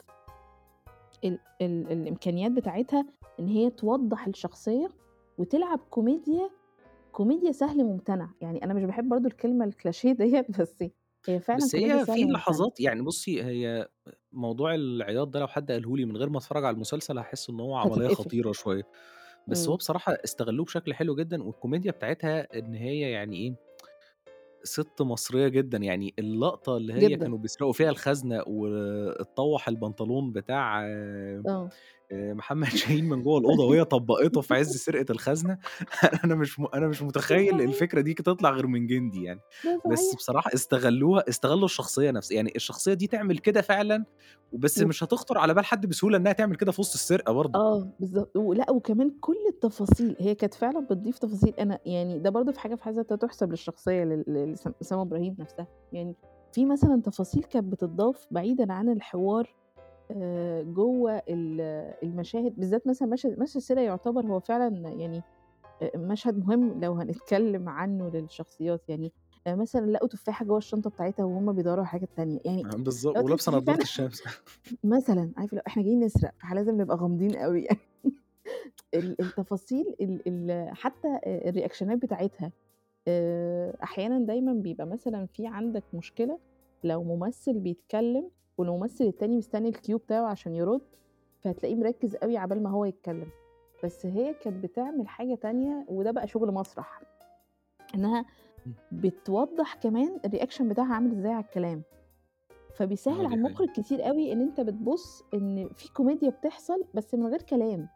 [1.24, 3.05] ال ال الإمكانيات بتاعتها
[3.39, 4.89] إن هي توضّح الشخصية
[5.38, 6.50] وتلعب كوميديا،
[7.12, 8.29] كوميديا سهل ممتنع.
[8.41, 10.84] يعني أنا مش باحب برضه الكلمة الكليشيه ديّة، بس
[11.27, 12.25] هي فعلًا بس هي في.
[12.25, 13.88] لحظات يعني بُصّي، هي
[14.31, 17.60] موضوع العياط ده لو حد قاله لي من غير ما أتفرّج على المسلسل هاحس إن
[17.60, 18.24] هو عملية هتتقفل.
[18.24, 18.84] خطيرة شوية،
[19.48, 19.77] بس هو إمم.
[19.77, 23.55] بصراحة استغلّوه بشكل حلو جدًا والكوميديا بتاعتها إن هي يعني إيه،
[24.65, 27.25] سِت مصرية جدًا، يعني اللقطة اللي هي جدًا.
[27.25, 31.72] كانوا بيسرقوا فيها الخزنة واتطوّح البنطلون بتاع آآ آه.
[32.13, 35.60] محمد شاهين من جوّه الأوضة وهي طبّقته في عِز سرقة الخزنة،
[36.25, 37.62] أنا مش م أنا مش متخيّل صحيح.
[37.62, 39.43] الفكرة دي تطلع غير من جندي يعني.
[39.86, 40.17] بس صحيح.
[40.17, 44.05] بصراحة استغلّوها استغلّوا الشخصية نفس يعني الشخصية دي تعمل كده فعلًا،
[44.51, 47.55] وبس و مش هتخطر على بال حد بسهولة إنها تعمل كده في وسط السرقة برضه.
[47.55, 48.38] آه، بالضبط.
[48.38, 52.75] ولأ وكمان كل التفاصيل، هي كانت فعلًا بتضيف تفاصيل أنا يعني ده برضه في حاجة
[52.75, 54.24] في حد ذاتها تُحسب للشخصية لل
[54.55, 55.67] لس لسما إبراهيم نفسها.
[55.93, 56.17] يعني
[56.51, 59.55] في مثلًا تفاصيل كانت بتتضاف بعيدًا عن الحوار
[60.12, 61.62] آآ جوّه ال
[62.03, 65.25] المشاهد، بالذات مثلًا مشهد مشهد السرقة يعتبر هو فعلًا يعني
[65.83, 68.83] أ مشهد مهم لو هنتكلّم عنّه للشخصيات.
[68.89, 69.13] يعني
[69.47, 72.67] آآ مثلًا لقوا تفاحة جوّه الشنطة بتاعتها وهُم بيدوّروا على حاجات تانية، يعني
[73.15, 74.24] آه في نضارة فعلًا الشمس.
[74.83, 77.79] مثلًا، عارف اللي هو إحنا جايين نسرق، فلازم نبقى غامضين أوي يعني.
[78.95, 82.53] ال التفاصيل ال ال حتى آآ الريأكشنات بتاعتها،
[83.07, 86.39] آآ أحيانًا دايمًا بيبقى مثلًا في عندك مشكلة
[86.84, 90.82] لو ممثل بيتكلّم والممثل التاني مستني الcue بتاعه عشان يرُد،
[91.41, 93.27] فهتلاقيه مركّز أوي عقبال ما هو يتكلّم.
[93.84, 97.01] بس هي كانت بتعمل حاجة تانية وده بقى شغل مسرح،
[97.95, 98.25] إنها
[98.67, 98.75] إمم.
[98.91, 101.84] بتوضّح كمان الreaction بتاعها عامل إزاي على الكلام.
[102.73, 103.47] فبيسهّل آه على دي حقيقة.
[103.47, 107.88] المُخرج كتير أوي إن أنت بتبُص إن في كوميديا بتحصل بس من غير كلام.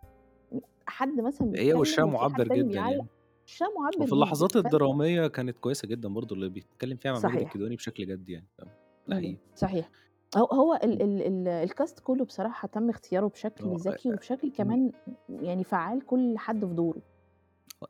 [0.87, 3.07] حد مثلًا هي وشّها مُعبّر جدًا يعني.
[3.49, 7.33] وشّها مُعبّر وفي اللحظات فأنت الدرامية كانت كويسة جدًا برضه اللي بيتكلّم فيها مع ماجد
[7.33, 7.41] صحيح.
[7.41, 8.69] الكدواني بشكل جَد يعني، ف ده
[9.09, 9.37] إمم، حقيقي.
[9.55, 9.89] صحيح.
[10.37, 10.93] هو هو إمم.
[10.93, 14.55] ال ال ال الcast كُلّه بصراحة تم اختياره بشكل آه، ذكي أ وبشكل إمم.
[14.57, 14.91] كمان
[15.29, 17.01] يعني فعّال كل حد في دوره.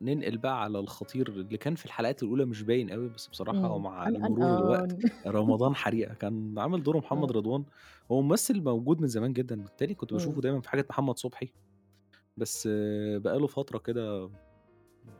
[0.01, 3.87] ننقل بقى على الخطير اللي كان في الحلقات الأولى مش باين أوي، بس بصراحة إمم.
[3.87, 4.97] أنا أنا مرور الوقت آه.
[5.27, 6.99] رمضان حريقة، كان عامل دوره آه.
[6.99, 7.65] محمد رضوان،
[8.11, 10.19] هو ممثل موجود من زمان جدًا، بالتالي كنت إمم.
[10.19, 11.53] باشوفه دايمًا في حاجات محمد صبحي،
[12.37, 12.67] بس
[13.17, 14.31] بقى له فترة كده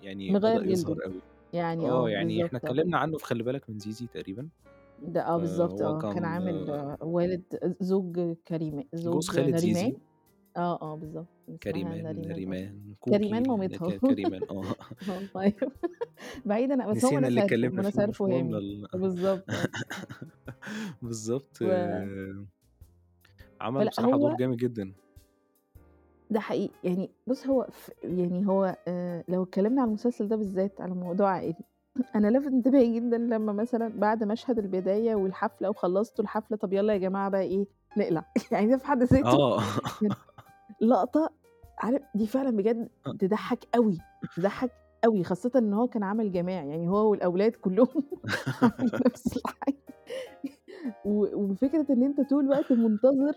[0.01, 1.05] يعني مغيّر بدأ يظهر جلده.
[1.05, 1.21] أوي.
[1.53, 2.73] يعني آه، آه، يعني إحنا بالضبط آه.
[2.73, 4.49] اتكلّمنا عنّه في خلِّ بالك من زيزي تقريبًا.
[4.99, 5.99] ده آه بالضبط فهو آه.
[6.01, 9.97] كان كان عامل والد أ زوج كريم جوز زوج خالة نريمان؟ زيزي.
[10.57, 11.27] آه، آه بالضبط.
[11.47, 12.33] كان اسمها كريمان، نريمان آه.
[12.33, 13.89] نريمان، كوكي، كريمان مامتها.
[13.89, 14.75] ك كريمان آه.
[15.09, 15.55] آه أيوه.
[16.45, 18.03] بعيدًا بس هم نسينا اللي اتكلّمنا ناس فيه
[18.93, 19.67] بالضبط آه.
[21.01, 21.57] بالضبط.
[21.61, 21.65] و
[23.61, 24.93] عمل فلأ بصراحة دور هو جامد جدًا.
[26.29, 26.73] ده حقيقي.
[26.83, 31.29] يعني بُص هو ف يعني هو آآ لو اتكلّمنا عن المسلسل ده بالذات على موضوع
[31.29, 31.55] عائلي،
[32.15, 36.97] أنا لافت انتباهي جدًا لمّا مثلًا بعد مشهد البداية والحفلة وخلّصتوا الحفلة، طَب يالّا يا
[36.97, 37.65] جماعة بقى إيه،
[37.97, 38.25] نقلع.
[38.51, 39.59] يعني ده في حد ذاته آه.
[40.81, 41.29] لقطة
[41.79, 43.97] عارف دي فعلًا بجد أ تضحّك أوي،
[44.35, 44.71] تضحّك
[45.05, 48.03] أوي، خاصةً إن هو كان عمل جماعي، يعني هو والأولاد كُلّهم
[49.05, 49.77] نفس الحاجة.
[51.05, 53.33] و وفكرة إن أنت طول الوقت منتظر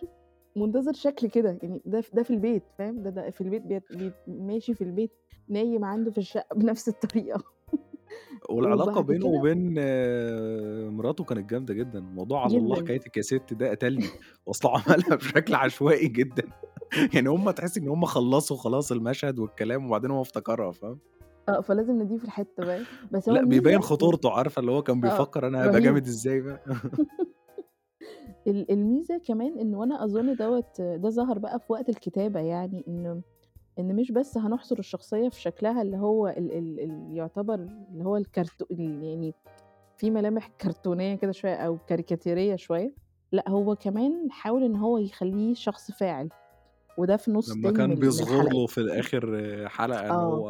[0.57, 4.15] منتظر شكل كده، يعني ده ده في البيت فاهم، ده ده في البيت بيت بيت
[4.27, 5.11] ماشي في البيت،
[5.49, 7.43] نايم عنده في الشقة بنفس الطريقة.
[8.51, 9.75] والعلاقة وبعد بينه كده وبين
[10.97, 12.85] مراته كانت جامدة جدًا، موضوع على الله جدًا.
[12.85, 14.09] حكايتِك يا سِت ده قتلني،
[14.49, 16.43] أصله عملها بشكل عشوائي جدًا.
[17.15, 20.99] يعني هم تحسّي إن هم خلّصوا خلاص المشهد والكلام وبعدين هو افتكرها فاهم؟
[21.49, 24.97] آه، فلازم نضيف الحتّة فاهم، بس هو لأ بيبيّن الميزة خطورته، عارفة اللي هو كان
[24.97, 25.85] آه، بيفكّر أنا هابقى رهيب.
[25.85, 26.65] جامد إزاي بقى.
[28.47, 33.23] ال الميزة كمان إنه وأنا أظن دوّة ده ظهر بقى في وقت الكتابة يعني، إن
[33.79, 37.55] إن مش بس هنحصر الشخصية في شكلها اللي هو ال ال ال يعتبر
[37.93, 39.35] اللي هو الكرتو ال يعني
[39.97, 42.95] في ملامح كرتونية كده شوية أو كاريكاتيرية شوية،
[43.33, 46.29] لأ هو كمان حاول إن هو يخلّيه شخص فاعل،
[46.99, 48.49] وده في نُص لمّا تاني من كان ال من بيصغر.
[48.53, 49.29] له في الآخر
[49.69, 50.35] حلقة إن آه.
[50.35, 50.49] هو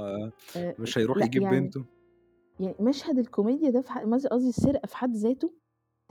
[0.57, 1.85] آآ مش هيروح لأ يجيب يعني بنته.
[2.61, 5.53] يعني مشهد الكوميديا ده في ح مز قصدي السرقة في حد ذاته،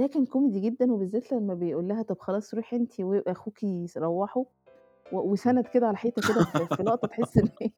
[0.02, 4.44] ده كان كوميدي جدًا، وبالذات لمّا بيقول لها طب خلاص روحي أنتِ وأخوكِ يس روّحوا،
[5.14, 5.32] و إمم.
[5.32, 7.72] وسَنَد كده على الحيطة كده في في لقطة تحس إن هي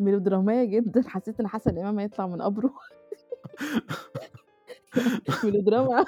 [0.00, 2.74] ميلودرامية جدًا، حسيت إن حسن إمام هيطلع من قبره.
[5.44, 6.06] ميلودراما أوي.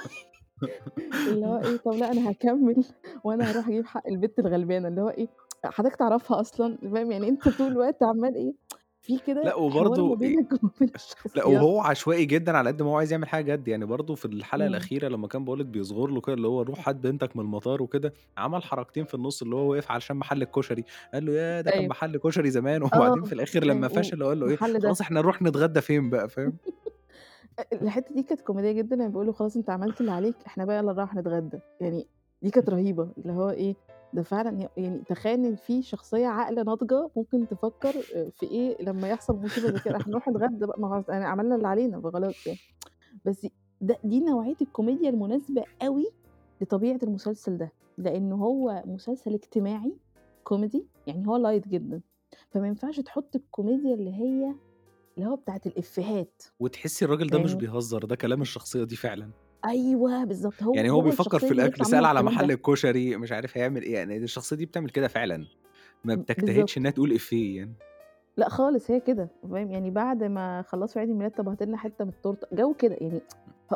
[1.26, 2.84] اللي هو إيه، طب لأ أنا هاكمّل
[3.24, 5.28] وأنا هاروح أجيب حق البت الغلبانة، اللي هو إيه،
[5.64, 8.52] حضرتك تعرفها أصلًا، فاهم، يعني أنت طول الوقت عمّال إيه،
[9.00, 10.48] في لأ كده حوار ما وبرضه بينك
[11.34, 11.46] لأ الشخصيات.
[11.46, 14.66] وهو عشوائي جدًا على قد ما هو عايز يعمل حاجة جَد، يعني برضه في الحلقة
[14.66, 14.66] إمم.
[14.66, 17.82] الأخيرة لمّا كان باقول لِك بيصغر له كده، اللي هو روح هات بنتك من المطار
[17.82, 20.84] وكده، عمل حركتين في النُص، اللي هو وقف علشان محل الكشري،
[21.14, 21.60] قال له ياه!
[21.60, 21.90] ده كان أيوه.
[21.90, 25.00] محل كشري زمان، آه، وبعدين في الآخر لمّا أيوه، فشل وقال له إيه، ده خلاص
[25.00, 26.58] إحنا نروح نتغدى فين بقى، فاهم؟
[27.58, 30.64] أ الحتّة دي كانت كوميدية جدًا، لمّا بيقول له خلاص أنت عملت اللي عليك، إحنا
[30.64, 32.08] بقى يالّا نروّح نتغدى، يعني
[32.42, 33.76] دي كانت رهيبة، اللي هو إيه،
[34.12, 39.08] ده فعلًا يعني تخيّل إن في شخصية عاقلة ناضجة ممكن تفكّر آآ في إيه لمّا
[39.08, 42.46] يحصل مصيبة زي كده، إحنا نروح نتغدى بقى، ما خلاص يعني عملنا اللي علينا فخلاص
[42.46, 42.58] يعني.
[43.24, 43.46] بس
[43.80, 46.06] ده دي نوعية الكوميديا المناسبة أوي
[46.60, 49.96] لطبيعة المسلسل ده، لإن هو مسلسل اجتماعي
[50.44, 52.00] كوميدي، يعني هو light جدًا،
[52.50, 54.54] فما ينفعش تحط الكوميديا اللي هي
[55.18, 56.42] اللي هو بتاعة الإفيهات.
[56.60, 59.30] وتحسّي الراجل ده مش؟ بيهزر، ده كلام الشخصية دي فعلًا.
[59.64, 62.50] أيوه بالضبط، هو يعني هو هو بيفكّر في دي الأكل، سأل على محل.
[62.50, 65.46] الكشري، مش عارف هيعمل إيه، يعني الشخصية دي بتعمل كده فعلًا،
[66.04, 66.90] ما بتجتهدش إنها.
[66.90, 67.72] تقول إفيه يعني.
[68.36, 72.04] لأ خالص هي كده، فاهم، يعني بعد ما خلّصوا عيد الميلاد طب هات لنا حتّة
[72.04, 73.20] من التورتة، joke كده يعني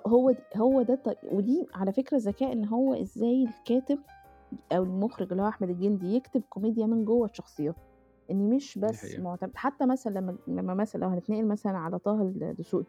[0.06, 3.98] هو د هو ده ط ودي على فكرة ذكاء إن هو إزاي الكاتب
[4.72, 7.74] أو المُخرج اللي هو أحمد الجندي يكتب كوميديا من جوّه الشخصيات،
[8.30, 9.18] إن مش دي بس.
[9.18, 12.86] معتمد حتى مثلًا لمّا لمّا مثلًا لو هنتنقل مثلًا على طه الدسوقي،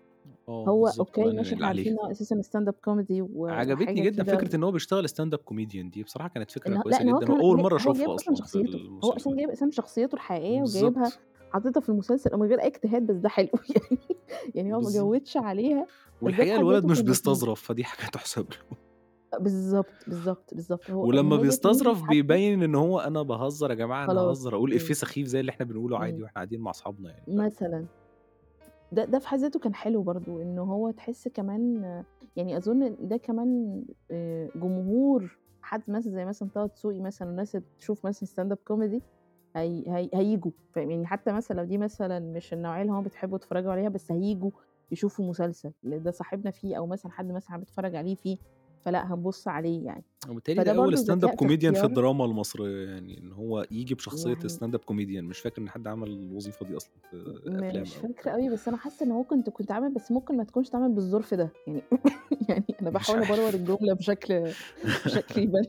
[0.49, 4.63] آه هو okay ماشي إحنا عارفين هو stand up comedy و عجبتني جدًا فكرة إن
[4.63, 7.19] هو بيشتغل stand up comedian دي بصراحة كانت فكرة إن ه لأ كويسة إن هو
[7.19, 9.35] جدًا، هو أشوفها أصلًا أصلًا في شخصيته، هو المسلسل.
[9.35, 11.13] جايب أسامي شخصيته الحقيقية وجايبها.
[11.49, 14.09] حاططها في المسلسل من غير أي اجتهاد، بس ده حلو يعني
[14.55, 14.89] يعني هو ما.
[14.91, 15.87] جوّدش عليها،
[16.49, 17.01] حد الولد مش.
[17.01, 18.77] بيستظرف، فدي حاجة تُحسب له.
[19.33, 24.29] أ بالضبط، بالضبط، بالضبط، هو ما ولمّا بيستظرف بيبيّن إن هو أنا باهزر يا خلاص،
[24.29, 24.93] هاهزر، أقول إفيه إمم.
[24.93, 26.23] سخيف زي اللي إحنا بنقوله عادي إمم.
[26.23, 27.87] وإحنا قاعدين مع أصحابنا يعني، مثلًا.
[28.95, 31.83] ده ده في حد ذاته كان حلو برضه، إنه هو تحس كمان
[32.35, 33.81] يعني أظن إن ده كمان
[34.11, 38.59] آآ جمهور حد مثلًا زي مثلًا طه دسوقي مثلًا والناس اللي بتشوف مثلًا stand up
[38.73, 39.01] comedy
[39.55, 40.39] هي هي
[40.77, 44.51] يعني حتى مثلًا لو دي مثلًا مش النوعية اللي هُم بيحبوا يتفرّجوا عليها، بس هييجوا
[44.91, 48.37] يشوفوا مسلسل، ده صاحبنا فيه أو مثلًا حد مثلًا بيتفرّج عليه فيه،
[48.85, 50.03] فلأ هنبُص عليه يعني.
[50.29, 53.95] وبيتهيأ لي فده ده برضه stand up ذكاء في الدراما المصرية يعني، إن هو ييجي
[53.95, 57.63] بشخصية يعني stand up comedian مش فاكر إن حد عمل الوظيفة دي أصلًا في م
[57.63, 58.33] أفلام مش بتاع.
[58.33, 61.49] أوي، بس أنا حاسة إن ممكن تكون اتعمل، بس ممكن ما تكونش اتعملت بالظرف ده،
[61.67, 61.81] يعني
[62.49, 63.55] يعني باحاول أبروّر عارف.
[63.55, 64.51] الجملة بشكل
[65.05, 65.63] بشكل يبان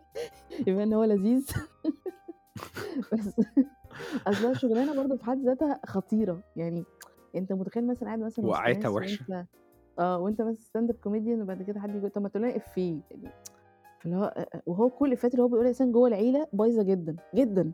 [0.68, 1.46] يبان هو لذيذ
[3.12, 3.34] بس
[4.26, 6.84] أصل هو شغلانة برضه في حد ذاتها خطيرة، يعني
[7.36, 8.88] أنت متخيل مثلًا قاعد مثلًا وقعتها.
[8.88, 9.46] وأنت
[9.98, 13.00] آه، وأنت مثلًا stand up comedian وبعد كده حد يقول طب ما تقول لنا إفيه
[13.10, 13.28] يعني
[14.00, 17.72] فاللي هو وهو كل الإفيهات اللي هو بيقولها أساسًا جوّه العيلة بايظة جدًا، جدًا،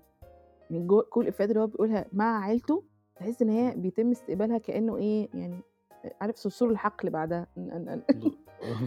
[0.70, 2.84] يعني جوّه كل الإفيهات اللي هو بيقولها مع عيلته،
[3.16, 3.74] تحس إن هي.
[3.76, 5.60] بيتم استقبالها كإنه إيه، يعني
[6.20, 7.46] عارف صرصور الحقل بعدها.
[7.56, 8.32] ن ن ب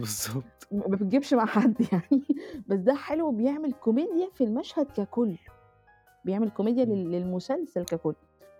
[0.00, 0.44] بالضبط.
[0.72, 2.22] ما بتجيبش مع حد يعني،
[2.68, 5.36] بس ده حلو بيعمل كوميديا في المشهد ككُل،
[6.24, 8.14] بيعمل كوميديا للمسلسل ككُل،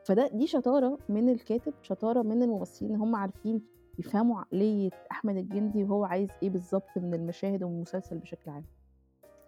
[0.04, 3.62] فده دي شطارة من الكاتب، شطارة من الممثلين، هُم عارفين
[3.98, 8.66] يفهموا عقلية أحمد الجندي وهو عايز إيه بالضبط من المشاهد ومن المسلسل بشكل عام.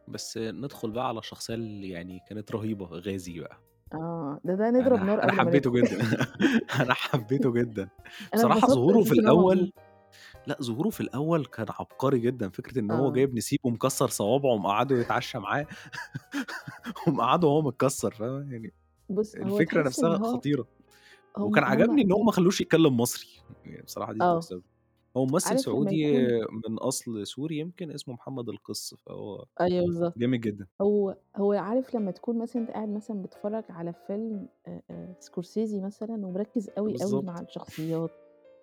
[0.08, 3.60] بس ندخل بقى على الشخصية اللي يعني كانت رهيبة، غازي بقى.
[3.92, 5.32] آه، ده ده نضرب أنا نار ما
[5.72, 5.72] حبيته.
[5.72, 5.98] جدًا،
[6.80, 7.88] أنا حبيته جدًا.
[8.34, 9.52] اتبسطت ظهوره في هو.
[9.52, 9.72] الأول
[10.46, 13.12] لأ، ظهوره في الأول كان عبقري جدًا، فكرة إن هو آه.
[13.12, 15.66] جايب نسيب ومكسّر صوابعه ومقعّده يتعشى معاه
[17.08, 18.74] ومقعّده وهو متكسّر فاهمة، يعني
[19.08, 19.62] بُص، هو
[19.98, 20.66] إن نفسها هو خطيرة.
[21.38, 23.28] هم وكان هم عجبني هو ي ما خلّوش يتكلم مصري،
[23.64, 24.48] يعني بصراحة دي آه.
[25.16, 26.16] هو ممثل سعودي
[26.70, 30.16] من أصل سوري يمكن اسمه محمد القِص، فهو أيوه بالضبط.
[30.16, 30.68] جامد جدًا.
[30.82, 34.48] هو هو عارف لمّا تكون مثلًا أنت قاعد مثلًا بتتفرّج على فيلم
[35.20, 37.40] سكورسيزي مثلًا ومركّز أوي، أوي مع.
[37.40, 38.18] الشخصيات،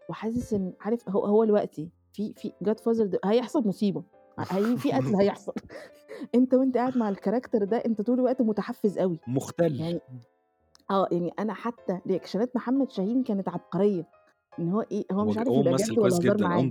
[0.09, 4.05] وحاسس إن عارف هو هو دلوقتي في في godfather د هيحصل مصيبة،
[4.39, 5.53] ه هي في قتل هيحصل،
[6.35, 9.73] أنت وأنت قاعد مع ال character ده أنت طول الوقت متحفّز أوي، مُختَل.
[9.79, 10.01] يعني
[10.91, 14.07] آه، يعني أنا حتى reactionات محمد شاهين كانت عبقرية،
[14.59, 16.61] إن هو إيه، هو مش عارف هو يبقى ممثل جَد هزار جدًا معاه،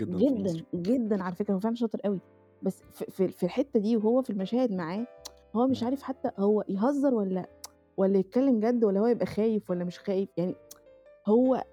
[0.00, 0.64] جدًا في جدًا، مصر.
[0.74, 2.20] جدًا على فكرة هو فعلًا شاطر أوي،
[2.62, 5.06] بس في في في الحتّة دي وهو في المشاهد معاه،
[5.56, 5.86] هو مش إمم.
[5.86, 7.46] عارف حتى هو يهزر والّا
[7.96, 10.54] والّا يتكلم جَد والّا هو يبقى خايف والّا مش خايف، يعني
[11.26, 11.64] هو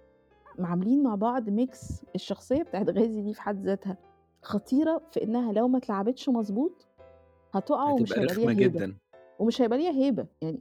[0.60, 3.98] عاملين مع بعض mix الشخصية بتاعة غازي دي في حد ذاتها
[4.44, 6.88] خطيرة في إنها لو ما اتلعبتش مضبوط
[7.54, 8.98] هتُقع ومش هيبقى ليها هيبة، جدًا.
[9.40, 10.60] ومش هيبقى ليها هيبة، يعني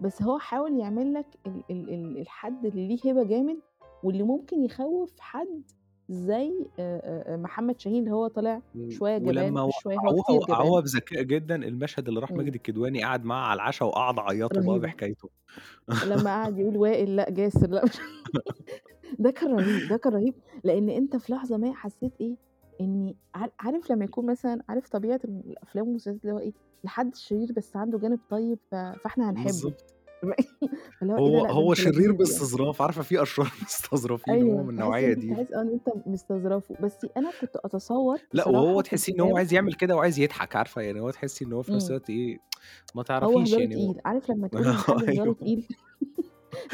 [0.00, 3.60] بس هو حاول يعمل لك ال ال ال الحد اللي ليه هيبة جامد،
[4.02, 5.62] واللي ممكن يخوّف حد
[6.08, 6.70] زي
[7.28, 10.40] محمد شاهين اللي هو طالع و شوية جبان، ولمّا هو وقّعوها.
[10.40, 12.38] وقّعوها بذكاء جدًا، المشهد اللي راح إمم.
[12.38, 14.78] ماجد الكدواني قعد معاه على العشا وقعدوا عيّطوا بقى.
[14.80, 15.30] بحكايته.
[16.02, 17.98] لمّا قعد يقول وائل لأ جاسر مش
[19.18, 20.34] ده كان رهيب، ده كان رهيب،
[20.64, 22.12] لإن أنت في لحظة ما حسّيت
[22.80, 26.52] إني عار عارف لمّا يكون مثلًا عارف طبيعة ال الأفلام والمسلسلات اللي هو إيه،
[26.84, 29.46] الحد الشرير بس عنده جانب طيب ف فإحنا هنحبه.
[29.46, 29.94] بالضبط.
[31.02, 32.16] اللي هو إيه هو هو شرير يعني.
[32.18, 35.34] باستظراف، عارفة في أشرار مستظرفين هو أيوه، من إن دي.
[35.34, 39.52] تحس آه إن أنت مستظرفه، بس أنا كنت أتصوّر لأ، وهو تحسّيه إن هو عايز
[39.52, 41.96] يعمل كده وعايز يضحك عارفة، يعني هو تحسّي إن هو في نفس إمم.
[41.96, 42.38] الوقت إيه،
[42.94, 45.34] ما هو تعرفيش يعني هو تقيل، عارف لمّا تقول إن حد أيوه.
[45.34, 45.68] تقيل؟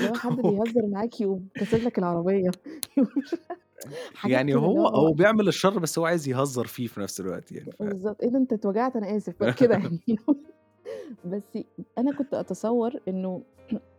[0.00, 2.50] هو حد هو بيهزر معاك يقوم كاسر لك العربية
[4.14, 7.00] حاجات يعني كده اللي هو هو هو بيعمل الشر بس هو عايز يهزّر فيه في
[7.00, 10.00] نفس الوقت يعني ف بالضبط، إيه ده أنت اتوجعت أنا آسف بقى كده يعني
[11.24, 11.58] بس
[11.98, 13.46] أنا كنت أتصوّر إنه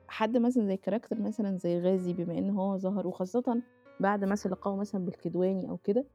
[0.10, 3.64] حد مثلًا زي character مثلًا زي غازي بما إن هو ظهر وخاصةً
[4.00, 6.08] بعد مثلًا لقائه مثلًا بالكدواني أو كده،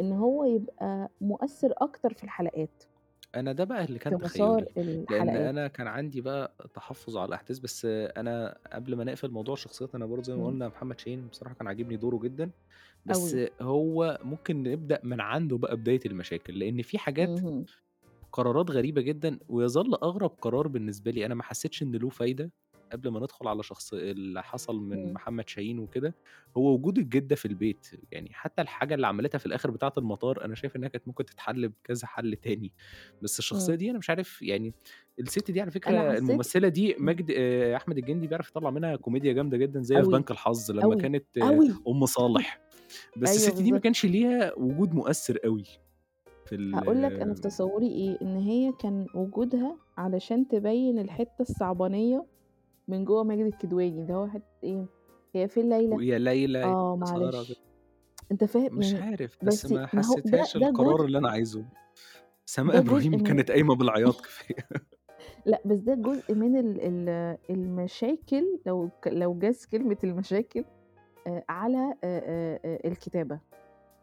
[0.00, 2.82] إن هو يبقى مؤثّر أكتر في الحلقات.
[3.34, 5.50] أنا ده بقى اللي في كان مسار تخيُّلي، الحلقات.
[5.50, 10.06] أنا كان عندي بقى تحفُّظ على الأحداث، بس أنا قبل ما نقفل موضوع الشخصيات، أنا
[10.06, 10.44] برضه زي ما.
[10.46, 12.52] قُلنا محمد شاهين بصراحة كان عاجبني دوره جدًا،
[13.04, 13.44] بس أوي.
[13.60, 17.66] هو ممكن نبدأ من عنده بقى بداية المشاكل، لإن في حاجات اهم.
[18.32, 22.52] قرارات غريبة جدًا ويظل أغرب قرار بالنسبة لي، أنا ما حسّيتش إن له فايدة
[22.92, 25.14] قبل ما ندخل على شخص اللي حصل من إمم.
[25.14, 26.16] محمد شاهين وكده،
[26.56, 30.54] هو وجود الجدة في البيت، يعني حتى الحاجة اللي عملتها في الآخر بتاعة المطار، أنا
[30.54, 32.74] شايف إنها كانت ممكن تتحل بكذا حل تاني،
[33.20, 33.76] بس الشخصية إمم.
[33.76, 34.74] دي أنا مش عارف يعني
[35.18, 37.14] الست دي على حسّيت الممثلة دي إمم.
[37.14, 40.94] ماجد آآ أحمد الجندي بيعرف يطلّع منها كوميديا جامدة جدًا زي في بنك الحظ لمّا
[40.94, 41.78] أوي، كانت أوي.
[41.88, 42.60] أم صالح،
[43.16, 43.78] بس أيوه الست دي ما.
[43.78, 45.64] كانش ليها وجود مؤثّر أوي
[46.46, 51.40] في هاقول لك أنا في ال تصوُّري إيه، إن هي كان وجودها علشان تبيّن الحتّة
[51.40, 52.24] الصعبانية
[52.88, 54.86] من جوّه ماجد الكدواني، اللي هو حتّة إيه،
[55.34, 57.52] هي فين ليلى؟ ويا ليلى ك معلش،
[58.32, 61.64] أنت فاهم مش يعني عارف، بس بس ما حسّيتهاش القرار جزء اللي أنا عايزه.
[62.58, 64.66] إبراهيم من كانت قايمة بالعياط كفاية.
[65.46, 70.64] لأ، بس ده جزء من ال ال المشاكل لو لو جاز كلمة المشاكل
[71.48, 73.38] على آآ آآ آآ الكتابة،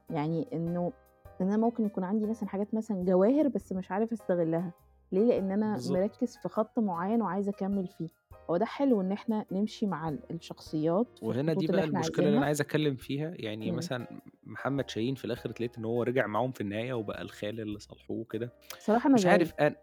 [0.09, 0.93] يعني إنه
[1.41, 4.73] إن أنا ممكن يكون عندي مثلًا حاجات مثلًا جواهر بس مش عارف أستغلّها،
[5.11, 5.97] ليه؟ لإن أنا بالضبط.
[5.97, 8.09] مركّز في خَط معيّن وعايز أكمّل فيه،
[8.49, 12.25] هو ده حلو إن إحنا نمشي مع ال الشخصيات وهنا دي اللي بقى إحنا المشكلة
[12.25, 12.45] اللي أنا عايزينها.
[12.45, 13.77] عايز أتكلّم فيها، يعني إمم.
[13.77, 14.07] مثلًا
[14.43, 18.17] محمد شاهين في الآخر اتلاقيت إن هو رجع معاهم في النهاية وبقى الخال اللي صالحوه
[18.17, 19.61] وكده، بصراحة أنا مش عارف زعلت.
[19.61, 19.75] أن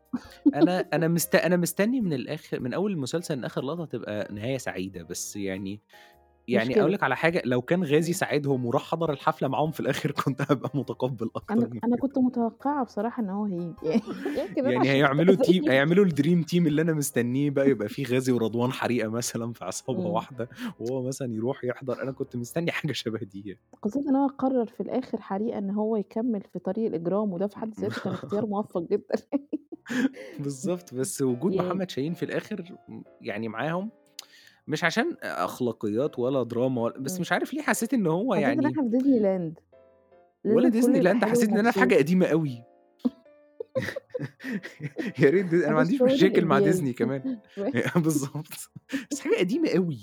[0.55, 4.59] أنا أنا مست أنا مستني من الآخر من أول المسلسل إن آخر لقطة تبقى نهاية
[4.59, 5.81] سعيدة، بس يعني
[6.49, 6.93] يعني كده.
[6.93, 8.15] لك على حاجة، لو كان غازي إمم.
[8.15, 11.31] ساعدهم وراح حضر الحفلة معاهم في الآخر كنت هابقى متقبّل
[11.73, 12.03] من أنا كده.
[12.03, 13.77] كنت متوقعة بصراحة إن هو هييجي
[14.37, 15.71] يعني يعني هيعملوا أنانية.
[15.71, 20.07] هيعملوا الdream team اللي أنا مستنيه بقى يبقى في غازي ورضوان حريقة مثلًا في عصابة
[20.07, 20.11] إمم.
[20.11, 23.61] واحدة، وهو مثلًا يروح يحضر، أنا كنت مستني حاجة شبه دي يعني.
[23.83, 27.57] خاصةً إن هو قرر في الآخر حريقة إن هو يكمّل في طريق الإجرام، وده في
[27.59, 29.15] حد ذاته كان اختيار موفّق جدًا
[30.39, 33.93] بالضبط، بس وجود يعني محمد شاهين في الآخر م يعني معاهم،
[34.69, 37.21] مش عشان أخلاقيات ولا دراما ولا بس إمم.
[37.21, 39.59] مش عارف ليه حسيت إن هو يعني إحنا في ديزني لاند،
[40.45, 42.05] ولا ديزني لاند حسيت إن أنا في حاجة ومبسوط.
[42.07, 42.63] قديمة أوي.
[45.23, 47.39] يا ريت د أنا ما عنديش مشاكل مع ديزني كمان
[48.05, 48.71] بالضبط،
[49.11, 49.99] بس حاجة قديمة أوي.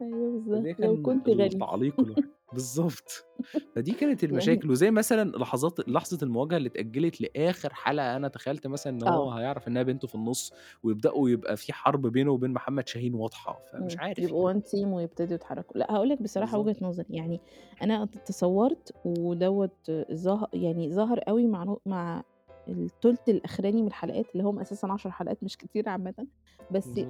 [0.00, 1.64] بالضبط، فده لو كان كنت غني.
[1.68, 2.20] التعليق الوحيد
[2.52, 3.26] بالضبط،
[3.74, 8.66] فدي كانت يعني المشاكل، وزي مثلًا لحظات لحظة المواجهة اللي اتأجلت لآخر حلقة، أنا تخيلت
[8.66, 9.32] مثلًا إن هو آه.
[9.32, 13.98] هيعرف إنها بنته في النُص، ويبدأوا يبقى في حرب بينه وبين محمد شاهين واضحة، فمش
[13.98, 14.40] إمم، عارف يعني.
[14.40, 16.58] يبقوا one team ويبتدوا يتحركوا، لأ هاقول لك بصراحة بالضبط.
[16.58, 17.40] وجهة نظري، يعني
[17.82, 19.70] أنا ت تصوّرت ودوّة
[20.12, 22.22] ظه يعني ظهر أوي مع مع
[22.68, 26.26] التُلت الأخراني من الحلقات، اللي هم أساسًا 10 حلقات مش كتير عامةً،
[26.70, 27.00] بس.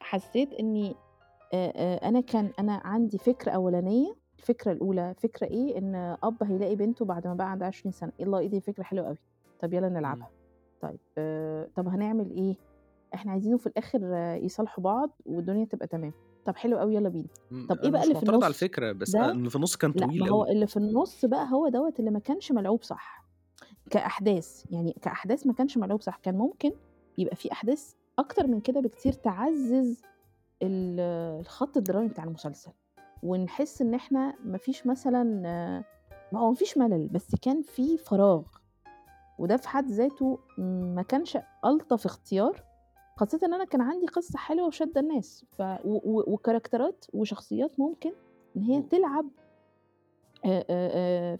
[0.00, 1.00] حسيت إني
[1.54, 6.76] آآ آآ أنا كان أنا عندي فكرة أولانية، الفكرة الأولى فكرة إيه، إن أب هيلاقي
[6.76, 9.18] بنته بعد ما بقى عندها 20 سنة، الله إيه دي فكرة حلوة أوي،
[9.58, 9.96] طب يالّا إمم.
[9.96, 10.30] نلعبها،
[10.80, 10.98] طيب
[11.76, 12.56] طب هنعمل إيه،
[13.14, 14.00] إحنا عايزينه في الآخر
[14.44, 16.12] يصالحوا بعض والدنيا تبقى تمام،
[16.44, 18.50] طب حلو أوي يالّا بينا، إمم، طب إيه أنا بقى مش اللي في معترض على
[18.50, 20.52] النُص، الفكرة، بس أ ده؟ اللي في النُص كان لأ طويل ما هو أوي.
[20.52, 23.26] اللي في النُص بقى هو دوّة اللي ما كانش ملعوب صح،
[23.90, 26.72] كأحداث، يعني كأحداث ما كانش ملعوب صح، كان ممكن
[27.18, 30.06] يبقى في أحداث أكتر من كده بكتير تعزّز
[30.62, 32.70] الخط الدرامي بتاع المسلسل،
[33.22, 35.22] ونحس إن إحنا ما فيش مثلًا
[36.32, 38.42] ما هو ما فيش ملل، بس كان في فراغ،
[39.38, 42.64] وده في حد ذاته ما كانش ألطف اختيار،
[43.16, 48.12] خاصةً إن أنا كان عندي قصة حلوة وشادة الناس، ف و و وكاركترات وشخصيات ممكن
[48.56, 49.28] إن هي تلعب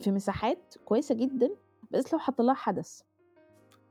[0.00, 1.50] في مساحات كويسة جدًا،
[1.90, 3.02] بس لو حط لها حدث،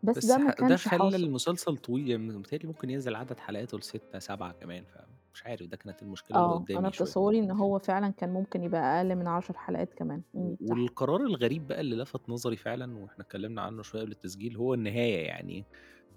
[0.03, 1.15] بس بس ده ما ح ده كانش خلّى.
[1.15, 4.97] المسلسل طويل، يعني ممكن ينزل عدد حلقاته ل6، 7 كمان، ف
[5.35, 7.15] مش عارف ده كانت المشكلة اللي آه، أنا قدّامي شوية.
[7.15, 10.95] تصوُّري إن هو فعلًا كان ممكن يبقى أقل من 10 حلقات كمان، و إمم، صح.
[10.99, 15.25] والقرار الغريب بقى اللي لَفَت نظري فعلًا وإحنا اتكلّمنا عنّه شوية قبل التسجيل، هو النهاية
[15.27, 15.67] يعني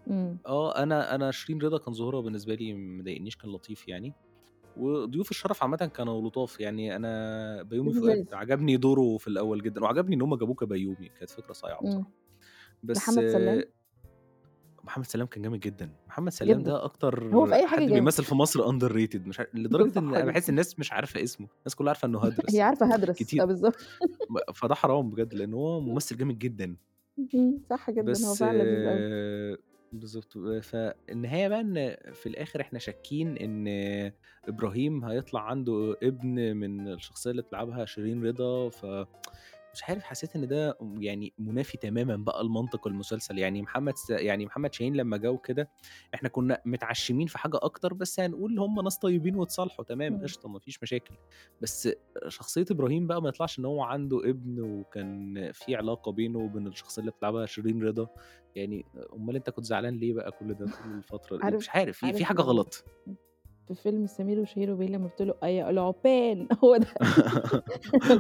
[0.07, 0.38] إمم.
[0.46, 4.16] آه، أنا أنا شيرين رضا كان ظهورها بالنسبة لي ما ضايقنيش، كان لطيف يعني،
[4.76, 8.28] وضيوف الشرف عامةً كانوا لطاف، يعني أنا بيومي فؤاد.
[8.35, 12.07] عجبني دوره في الأول جدًا، وعجبني إن هم جابوه كبيومي، كانت فكرة صايعة إمم.
[12.07, 12.12] بصراحة.
[12.85, 13.64] بس محمد سلام؟
[14.88, 16.62] محمد سلام كان جامد جدًا، محمد سلام جدًا.
[16.62, 17.90] ده أكتر هو في أي حاجة حد.
[17.90, 20.24] بيمثّل في مصر underrated مش ع لدرجة إن صح أنا جدًا.
[20.24, 22.18] باحس الناس مش عارفة اسمه، الناس كلّها عارفة إنه
[22.53, 23.77] هي هدرس عارفة هدرس، آه كتير بالضبط.
[24.31, 26.79] ب فده حرام بجد، لإن هو ممثل جامد جدًا.
[27.70, 29.05] صح جدًا، هو بس فعلًا لذيذ أوي.
[29.92, 33.68] بالضبط، فالنهاية بقى إن في الآخر إحنا شاكين إن
[34.48, 38.87] إبراهيم هيطلع عنده ابن من الشخصية اللي بتلعبها شيرين رضا، ف
[39.78, 44.46] مش عارف حسيت إن ده يعني منافي تمامًا بقى لمنطق المسلسل، يعني محمد س يعني
[44.46, 45.70] محمد شاهين لمّا جه وكده،
[46.14, 50.22] إحنا كنا متعشمين في حاجة أكتر، بس هنقول هم ناس طيبين واتصالحوا تمام.
[50.22, 51.14] قشطة ما فيش مشاكل،
[51.60, 51.88] بس
[52.28, 57.00] شخصية إبراهيم بقى ما يطلعش إن هو عنده ابن وكان في علاقة بينه وبين الشخصية
[57.02, 58.08] اللي بتلعبها شيرين رضا،
[58.56, 62.12] يعني أُمّال أنت كنت زعلان ليه بقى كل ده طول الفترة دي؟ مش عارف في
[62.12, 62.84] في لمّا غلط.
[63.68, 66.86] في فيلم سمير وشهير وبهير لمّا بتقول له أيا العُبّان هو ده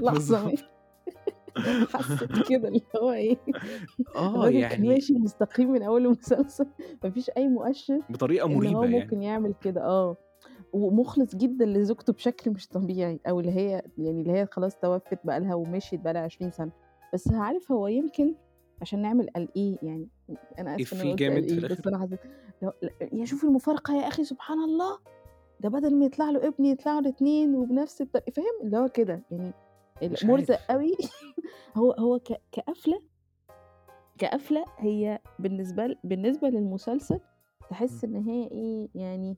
[0.12, 0.77] بالضبط.
[1.94, 3.38] حسّيت كده اللي هو إيه،
[4.16, 6.66] الراجل كان يعني ماشي مستقيم من أول المسلسل،
[7.04, 9.00] ما فيش أي مؤشِّر بطريقة إن هو يعني.
[9.00, 10.16] ممكن يعمل كده آه،
[10.72, 15.40] ومُخلص جدًا لزوجته بشكل مش طبيعي، أو اللي هي يعني اللي هي خلاص توفّت بقى
[15.40, 16.70] لها ومشيت بقى لها 20 سَنة،
[17.14, 18.34] بس عارف هو يمكن
[18.82, 20.08] عشان نعمل قال إيه يعني،
[20.58, 22.20] أنا إفيه قُلت قال جامد في إيه، بس؟ أنا حسيت
[23.12, 24.98] يا شوف المفارقة يا أخي سبحان الله!
[25.60, 29.22] ده بدل ما يطلع له ابن يطلع له 2 وبنفس الط فاهم؟ اللي هو كده،
[29.30, 29.52] يعني
[30.02, 30.70] مش مُرزق عارف.
[30.70, 30.96] أوي
[31.76, 33.02] هو هو ك كقفلة
[34.18, 37.20] كقفلة هي بالنسبة ل بالنسبة للمسلسل
[37.70, 38.04] تحس.
[38.04, 39.36] إن هي إيه، يعني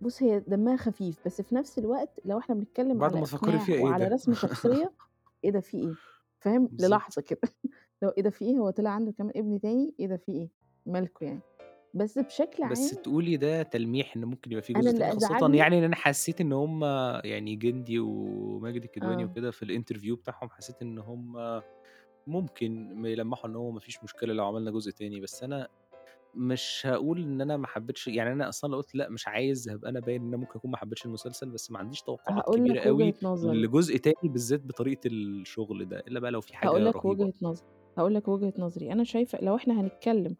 [0.00, 3.58] بُص هي دمّها خفيف، بس في نفس الوقت لو إحنا بنتكلّم بعد على ما تفكّري
[3.58, 4.92] فيها إيه وعلى ده؟ رسم شخصية،
[5.44, 5.94] إيه ده في إيه؟
[6.40, 7.40] فاهم؟ للحظة كده
[8.04, 10.48] هو إيه ده في إيه، هو طلع عنده كمان ابن تاني، إيه ده في إيه،
[10.86, 11.40] مالكم يعني؟
[11.98, 15.14] بس بشكل بس عام تقولي ده تلميح إن ممكن يبقى في أنا جزء اللي تاني،
[15.14, 16.84] خاصةً يعني إن أنا حسّيت إن هم
[17.24, 19.26] يعني جندي وماجد الكدواني آه.
[19.26, 21.36] وكده في الinterview بتاعهم، حسّيت إن هم
[22.26, 25.68] ممكن يلمّحوا إن هو ما فيش مشكلة لو عملنا جزء تاني، بس أنا
[26.34, 29.90] مش هاقول إن أنا ما حبيتش يعني أنا أصلًا لو قُلت لأ مش عايز هابقى
[29.90, 32.88] أنا باين إن أنا ممكن أكون ما حبيتش المسلسل، بس ما عنديش توقعات لك وجهة
[32.88, 33.62] أوي نظري.
[33.62, 37.04] لجزء تاني بالذات بطريقة الشغل ده، إلا بقى لو في هاقول حاجة لك.
[37.04, 37.66] وجهة نظري،
[37.98, 40.36] هاقول لك وجهة نظري، أنا شايفة لو إحنا هنتكلّم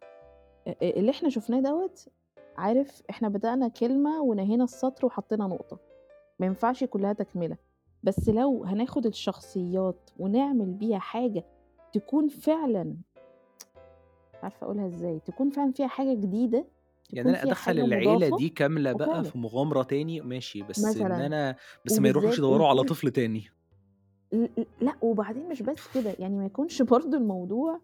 [0.83, 1.94] اللي إحنا شُفناه دوّة،
[2.57, 5.78] عارف إحنا بدأنا كلمة ونهينا السطر وحطينا نقطة،
[6.38, 7.57] ما ينفعش كلّها تكملة،
[8.02, 11.44] بس لو هناخد الشخصيات ونعمل بيها حاجة
[11.92, 12.94] تكون فعلًا
[14.42, 16.64] عارفة أقولها إزاي، تكون فعلًا فيها حاجة جديدة،
[17.12, 19.24] يعني حاجة العيلة مضافة، دي كاملة بقى.
[19.24, 23.44] في مغامرة تاني ماشي، بس مثلًا، أنا بس ما يروحوش يدوّروا على طفل تاني.
[24.33, 27.81] ل ل لأ، وبعدين مش بس كده، يعني ما يكونش برضه الموضوع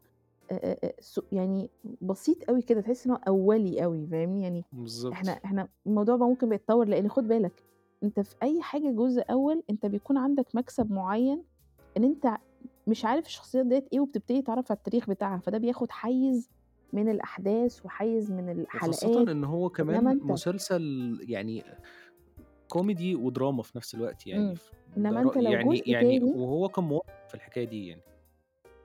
[1.32, 4.64] يعني بسيط أوي كده، تحس إن هو أولي أوي، فاهمني؟ يعني
[5.12, 5.44] إحنا بالضبط.
[5.44, 7.62] إحنا الموضوع بقى ممكن بيتطوّر لإن خُد بالك،
[8.02, 11.42] أنت في أي حاجة جزء أول، أنت بيكون عندك مكسب معيّن
[11.96, 12.36] إن أنت
[12.86, 16.48] مش عارف الشخصيات ديّة إيه وبتبتدي تعرف على التاريخ بتاعها، فده بياخد حيّز
[16.92, 21.62] من الأحداث وحيّز من الحلقات، إن هو إنما كمان مسلسل يعني
[22.68, 24.54] كوميدي ودراما في نفس الوقت يعني
[24.96, 28.02] إمم، أنت رأيي لو يعني جزء يعني تاني وهو كان موفّق في الحكاية دي يعني.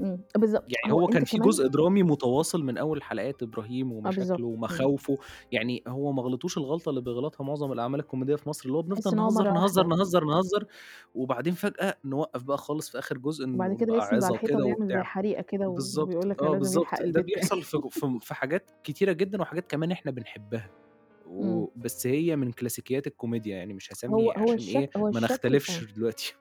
[0.01, 3.91] إمم، بالضبط، يعني هو هو كان في كمان جزء درامي متواصل من أول حلقات إبراهيم
[4.05, 4.89] آه ومشاكله إمم.
[4.89, 5.17] ومخاوفه،
[5.51, 9.15] يعني هو ما غلطوش الغلطة اللي بيغلطها معظم الأعمال الكوميدية في مصر، اللي هو بنفضل
[9.17, 9.89] هو نهزر، نهزر،.
[9.97, 10.65] نهزر، نهزر،
[11.13, 15.03] وبعدين فجأة نوقّف بقى خالص في آخر جزء وبعد إنه كده يسند على ويعمل زي
[15.03, 15.03] وبتاع.
[15.03, 19.41] حريقة كده ويقول لك لازم يلحق بالضبط، ده بيحصل في في في حاجات كتيرة جدًا
[19.41, 20.71] وحاجات كمان إحنا بنحبها،
[21.41, 21.67] إمم.
[21.75, 25.19] وبس هي من كلاسيكيات الكوميديا يعني مش هو هاسمي هو عشان الشك إيه هو ما
[25.19, 25.81] الشكل آه.
[25.81, 26.35] نختلفش دلوقتي،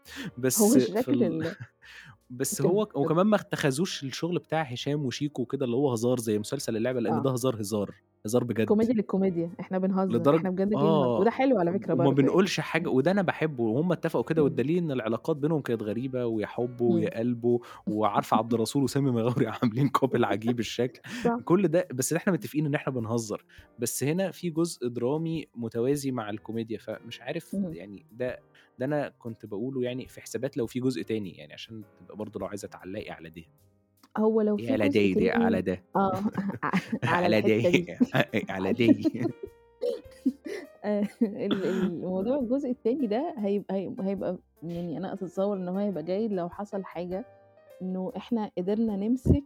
[0.58, 1.56] هو بس في الشكل ال ال
[2.30, 2.88] بس هو.
[2.94, 7.12] وكمان ما اتخذوش الشغل بتاع هشام وشيكو وكده اللي هو هزار زي مسلسل اللعبة، لإن
[7.12, 7.22] آه.
[7.22, 7.94] ده هزار، هزار،
[8.26, 8.66] هزار بجد.
[8.66, 12.10] كوميديا للكوميديا، إحنا بنهزر، لدرج إحنا بجد آه، وده حلو على فكرة وما.
[12.10, 12.86] بنقولش إمم.
[12.86, 14.42] وده أنا باحبه وهُم اتفقوا كده.
[14.42, 16.98] والدليل إن العلاقات بينهم كانت غريبة ويا حُبّه إمم.
[16.98, 21.00] يا قلبه، وعارفة عبد الرسول وسامي مغاوري عاملين couple عجيب الشكل،.
[21.44, 23.44] كل ده بس إحنا متفقين إن إحنا بنهزر،
[23.78, 27.54] بس هنا في جزء درامي متوازي مع الكوميديا، فمش عارف.
[27.54, 28.38] يعني ده
[28.78, 32.40] ده أنا كنت باقوله يعني في حسابات لو في جزء تاني، يعني عشان تبقى برضه
[32.40, 33.42] لو عايزة تعلّقي على ده.
[34.16, 35.82] هو لو إيه في على جزء دي، دي على ده.
[35.96, 36.20] ع
[37.04, 37.60] على دي.
[37.70, 37.96] دي
[38.48, 39.10] على دي.
[40.84, 46.48] ال الموضوع الجزء التاني ده هيبقى هيبقى يعني أنا أتصوّر إن هو هيبقى جيد لو
[46.48, 47.24] حصل حاجة
[47.82, 49.44] إنه إحنا قدرنا نمسك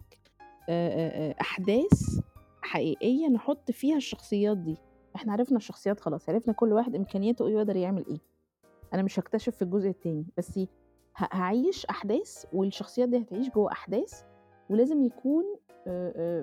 [1.41, 2.21] أحداث
[2.63, 4.77] حقيقية نحُط فيها الشخصيات دي،
[5.17, 8.19] إحنا عرفنا الشخصيات خلاص، عرفنا كل واحد إمكانياته إيه ويقدر يعمل إيه،
[8.95, 10.65] أنا مش هاكتشف في الجزء التاني، بس ه
[11.33, 14.23] هاعيش أحداث والشخصيات دي هتعيش جوّه أحداث،
[14.71, 15.45] ولازم يكون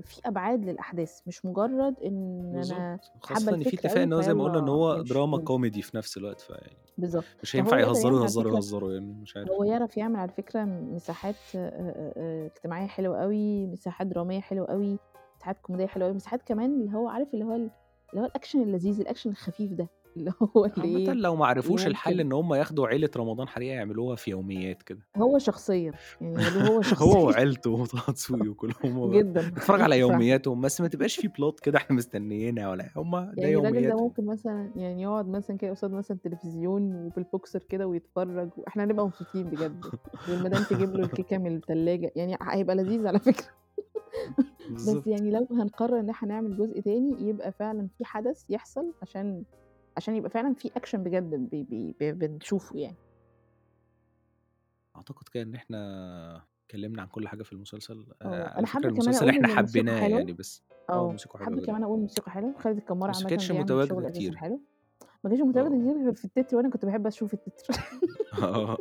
[0.02, 4.22] في أبعاد للأحداث، مش مجرد إن أنا بالضبط، حابة خاصةً إن في اتفاق إن هو
[4.22, 5.38] زي ما قُلنا فيالّا هو دراما.
[5.38, 9.50] كوميدي في نفس الوقت، فيعني بالضبط، مش هينفع يهزروا، يهزروا، يهزروا يعني مش عارف.
[9.50, 14.97] هو يعرف يعمل على فكرة مساحات اجتماعية حلوة أوي، مساحات درامية حلوة أوي،
[15.38, 17.72] مساحات كوميدية حلوة أوي، مساحات كمان اللي هو عارف اللي هو ال
[18.10, 19.88] اللي هو الأكشن اللذيذ، الأكشن الخفيف ده،
[20.20, 23.74] اللي هو اللي عامةً إيه، لو ما عرفوش الحل إن هم ياخدوا عيلة رمضان حريقة
[23.76, 25.07] يعملوها في يوميات كده.
[25.17, 25.91] هو شخصيًا،
[26.22, 27.26] يعني هو هو شخصيًا.
[27.26, 29.99] وعيلته وطه دسوقي وكلهم جدًا، نتفرج على فعلًا.
[29.99, 33.95] يومياتهم، بس ما تبقاش في plot كده إحنا مستنيينها ولا هم ده يعني الراجل ده
[33.95, 34.03] يومياتهم.
[34.03, 39.49] ممكن مثلًا يعني يقعد مثلًا كده قصاد مثلًا تلفزيون وبالبوكسر كده ويتفرج، وإحنا هنبقى مبسوطين
[39.49, 39.86] بجد،
[40.28, 43.47] والمدام تجيب له الكيكة من التلاجة، يعني هيبقى لذيذ على فكرة.
[44.70, 45.07] بس بالضبط.
[45.07, 49.43] يعني لو هنقرر إن إحنا نعمل جزء تاني، يبقى فعلًا في حدث يحصل عشان
[50.00, 52.95] عشان يبقى فعلًا في أكشن بجد ب ب ب بنشوفه يعني.
[54.95, 55.78] أعتقد كده إن إحنا
[56.66, 60.64] اتكلمنا عن كل حاجة في المسلسل، آه، فكرة حابة كمان المسلسل الموسيقى حبيناه يعني بس
[60.89, 61.66] آه، آه، حابة جدًا.
[61.66, 64.36] كمان أقول الموسيقى حلوة، خالد الكمارة بس ما شغل أساسًا كتير.
[64.36, 64.62] حلو،
[65.24, 65.80] ما كانش متواجد آه.
[65.80, 67.74] كتير غير في التتر وأنا كنت باحب أشوف التتر.
[68.43, 68.78] آه،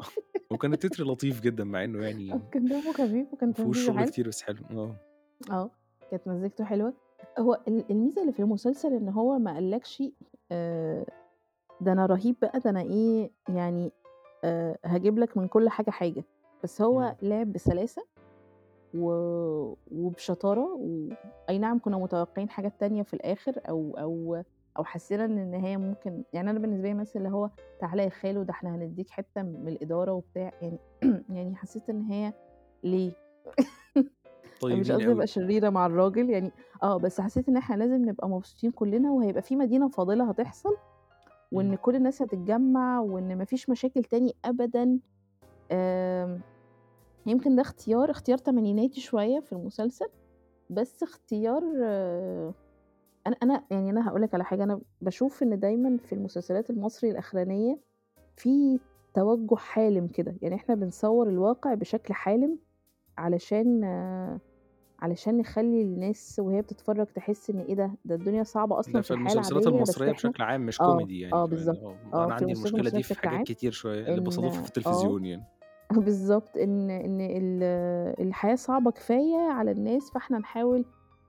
[0.50, 4.10] وكان التتر لطيف جدًا مع آه، يعني كان دمه خفيف وكان فيهوش تمثيله شغل.
[4.10, 4.96] كتير بس حلو، آه.
[5.50, 5.70] آه،
[6.10, 6.94] كانت مزيكته حلوة.
[7.38, 10.02] هو ال الميزة اللي في المسلسل إن هو ما قالكش
[11.80, 13.92] ده أنا رهيب بقى، ده أنا إيه، يعني
[14.44, 16.24] آآ هاجيب لك من كل حاجة حاجة،
[16.64, 17.14] بس هو إمم.
[17.22, 18.02] لعب بسلاسة
[18.94, 19.10] و
[19.92, 21.08] وبشطارة و
[21.48, 24.42] أي نعم كنا متوقعين حاجات تانية في الآخر أو أو
[24.78, 28.42] أو حسينا إن النهاية ممكن يعني أنا بالنسبة لي مثلًا اللي هو تعالَ يا خالو
[28.42, 30.78] ده إحنا هندّيك حتة من الإدارة وبتاع، يعني
[31.36, 32.32] يعني حسيت إن هي
[32.84, 33.12] ليه؟
[34.58, 35.12] مش طيبين قصدي أوي.
[35.14, 36.52] أبقى شريرة مع الراجل يعني
[36.82, 40.76] آه، بس حسيت إن إحنا لازم نبقى مبسوطين كلنا وهيبقى في مدينة فاضلة هتحصل،
[41.52, 41.76] وإن إمم.
[41.76, 44.98] كل الناس هتتجمّع وإن ما فيش مشاكل تاني أبدًا.
[45.72, 46.40] آمم،
[47.26, 50.08] يمكن ده اختيار اختيار تمانيناتي شوية في المسلسل،
[50.70, 51.62] بس اختيار
[53.26, 57.10] أنا أنا يعني أنا هاقول لك على حاجة، أنا باشوف إن دايمًا في المسلسلات المصري
[57.10, 57.78] الأخرانية
[58.36, 58.80] في
[59.14, 62.58] توجُّه حالم كده، يعني إحنا بنصوّر الواقع بشكل حالم
[63.18, 63.84] علشان
[65.00, 69.08] علشان نخلّي الناس وهي بتتفرّج تحس إن إيه ده، ده الدنيا صعبة أصلًا ده في
[69.08, 71.50] في الحياة المسلسلات العادية بس المصرية إحنا بشكل عام مش آه، كوميدي يعني آه كمان
[71.50, 73.72] بالضبط، آه، آه، أنا في عندي المسلسلات المشكلة المصرية دي في بشكل حاجات عام كتير
[73.72, 75.44] شوية اللي إن في آه، التلفزيون يعني.
[76.06, 77.62] بالضبط، إن إن ال
[78.26, 80.84] الحياة صعبة كفاية على الناس، فإحنا نحاول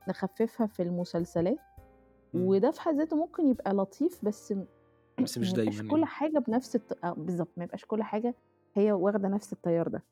[0.09, 1.57] نخفّفها في المسلسلات،
[2.35, 2.47] إمم.
[2.47, 4.65] وده في حد ذاته ممكن يبقى لطيف بس م
[5.23, 6.05] بس مش يبقاش دايمًا كل يعني.
[6.05, 8.35] حاجة بنفس الط آه، بالضبط، ما يبقاش كل حاجة
[8.75, 10.03] هي واخدة نفس التيار ده.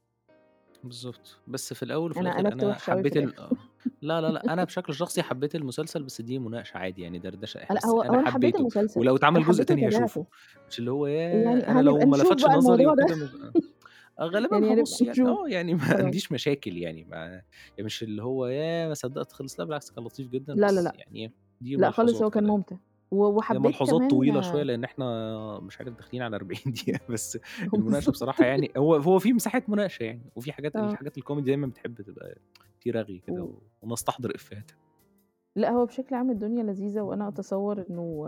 [0.84, 3.40] بالضبط، بس في الأول وفي أنا الآخر قلبت أنا وِحِش أوي في حبيت ال الآخر.
[3.40, 3.58] آه،
[4.02, 7.82] لا، لا، لأ، أنا بشكل شخصي حبيت المسلسل بس دي مناقشة عادي يعني دردشة، لأ،
[7.82, 10.28] بس هو أنا هو أنا حبيت حبيته، المسلسل، ولو أنا اتعمل جزء تاني هاشوفه، وتابعته.
[10.68, 11.72] مش اللي هو يعني ياه!
[11.72, 13.06] أنا لو هنبقى ما نشوف لفتش بقى نظري الموضوع ده.
[13.06, 13.30] وكده مش
[14.20, 15.98] آه، غالبًا يعني هابُص هنبقى يعني نشوف، آه، يعني ما خلاص.
[16.00, 17.44] عنديش مشاكل يعني ما يعني
[17.86, 18.88] مش اللي هو ياه!
[18.88, 20.98] ما صدقت خلص، لا بالعكس كان لطيف جدًا، لا، لا، بس لأ.
[20.98, 22.58] يعني دي لأ خالص ملحوظات هو كان كده يعني.
[22.58, 22.78] ممتع،
[23.12, 25.06] و هي وحبيت ملحوظات كمان طويلة شوية لإن إحنا
[25.60, 27.38] مش عارف داخلين على 40 دقيقة بس
[27.74, 28.12] المناقشة.
[28.12, 30.80] بصراحة يعني هو هو في مساحة مناقشة يعني، وفي حاجات آه.
[30.80, 32.36] الحاجات الكوميدي دايمًا بتحب تبقى
[32.80, 34.78] في رغي كده و و ونستحضر إفيهاتها.
[35.56, 38.28] لأ، هو بشكل عام الدنيا لذيذة، وأنا أتصوّر إنه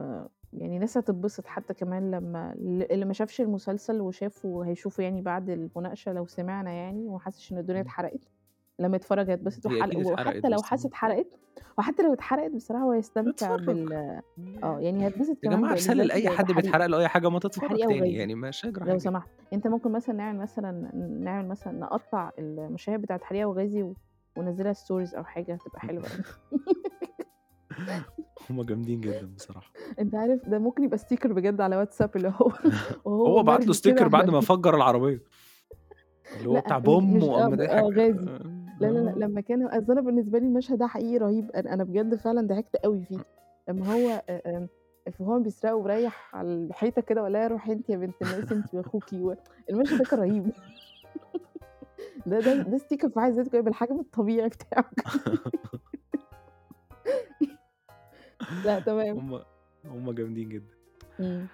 [0.53, 5.49] يعني الناس هتتبسط حتى كمان لمّا ال اللي ما شافش المسلسل وشافه هيشوفه يعني بعد
[5.49, 7.82] المناقشة لو سمعنا يعني وما حسّش إن الدنيا.
[7.82, 8.19] اتحرقت،
[8.80, 10.88] لمّا يتفرّج هيتبسط وحتى لو آه.
[10.88, 11.27] اتحرقت
[11.77, 13.65] وحتى لو اتحرقت بصراحة هو هيستمتع اتفرّج.
[13.65, 14.21] بال
[14.63, 16.51] آه، يعني هيتبسط يا بالذات لأي ب حد.
[16.51, 18.99] بيتحرق له أي حاجة ما تتفرّج تاني، يعني مش هيجرى لو.
[18.99, 19.30] سمحت.
[19.53, 20.91] أنت ممكن مثلًا نعمل مثلًا
[21.23, 23.93] نعمل مثلًا نقطّع المشاهد بتاعة حريقة وغازي و
[24.38, 26.23] وننزّلها stories أو حاجة هتبقى حلوة أوي.
[28.49, 29.71] هم جامدين جدًا بصراحة.
[29.99, 32.51] أنت عارف ده ممكن يبقى sticker بجد على واتساب اللي هو
[33.07, 35.23] هو بعت له على بعد ما فجّر العربية.
[36.36, 38.39] اللي هو بتاع بوم آه، وقام ب آه ضاحك غازي.
[38.80, 39.15] لا، لا، لأ، آه.
[39.15, 42.75] لمّا كان أصل أنا بالنسبة لي المشهد ده حقيقي رهيب، أنا أنا بجد فعلًا ضحكت
[42.75, 43.19] أوي فيه،
[43.69, 44.67] لمّا هو آمم
[45.19, 49.34] فهو بيسرقه ورايح على الحيطة كده لها روحي أنتِ يا بنت الناس أنتِ وأخوكِ و
[49.69, 50.51] المشهد ده كان رهيب.
[52.25, 54.89] ده ده ده sticker في ذاته كده بالحجم الطبيعي بتاعه
[58.65, 59.17] لأ، تمام.
[59.17, 59.41] هم
[59.86, 60.73] هم جامدين جدًا.
[61.19, 61.47] إمم.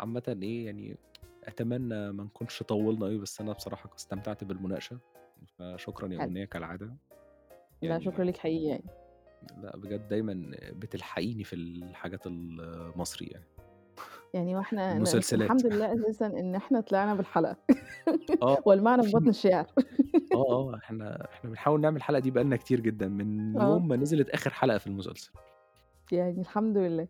[0.00, 0.96] عامةً إيه، يعني
[1.44, 4.98] أتمنى ما نكونش طوّلنا أوي، بس أنا بصراحة استمتعت بالمناقشة،
[5.46, 6.28] فشكرًا يا حلو.
[6.28, 6.96] أمنية كالعادة.
[7.82, 8.84] لأ، شكرًا يعني ليك حقيقي يعني.
[9.62, 13.44] لأ، بجد دايمًا بتلحقيني في الحاجات المصري يعني.
[14.34, 15.42] يعني وإحنا ن المسلسلات.
[15.50, 17.56] الحمد لله أساسًا إن إحنا طلعنا بالحلقة
[18.42, 19.66] آه، والمعنى في بطن الشعر.
[20.34, 23.64] آه، آه، إحنا إحنا بنحاول نعمل الحلقة دي بقى لنا كتير جدًا، من آه.
[23.72, 25.30] يوم ما نزلت آخر حلقة في المسلسل.
[26.12, 27.08] يعني الحمد لله.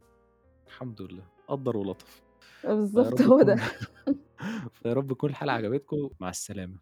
[0.67, 2.23] الحمد لله، قدّر ولطف.
[2.65, 3.57] رب هو ده.
[4.73, 6.79] فيا رب تكون الحلقة عجبتكم، مع السلامة.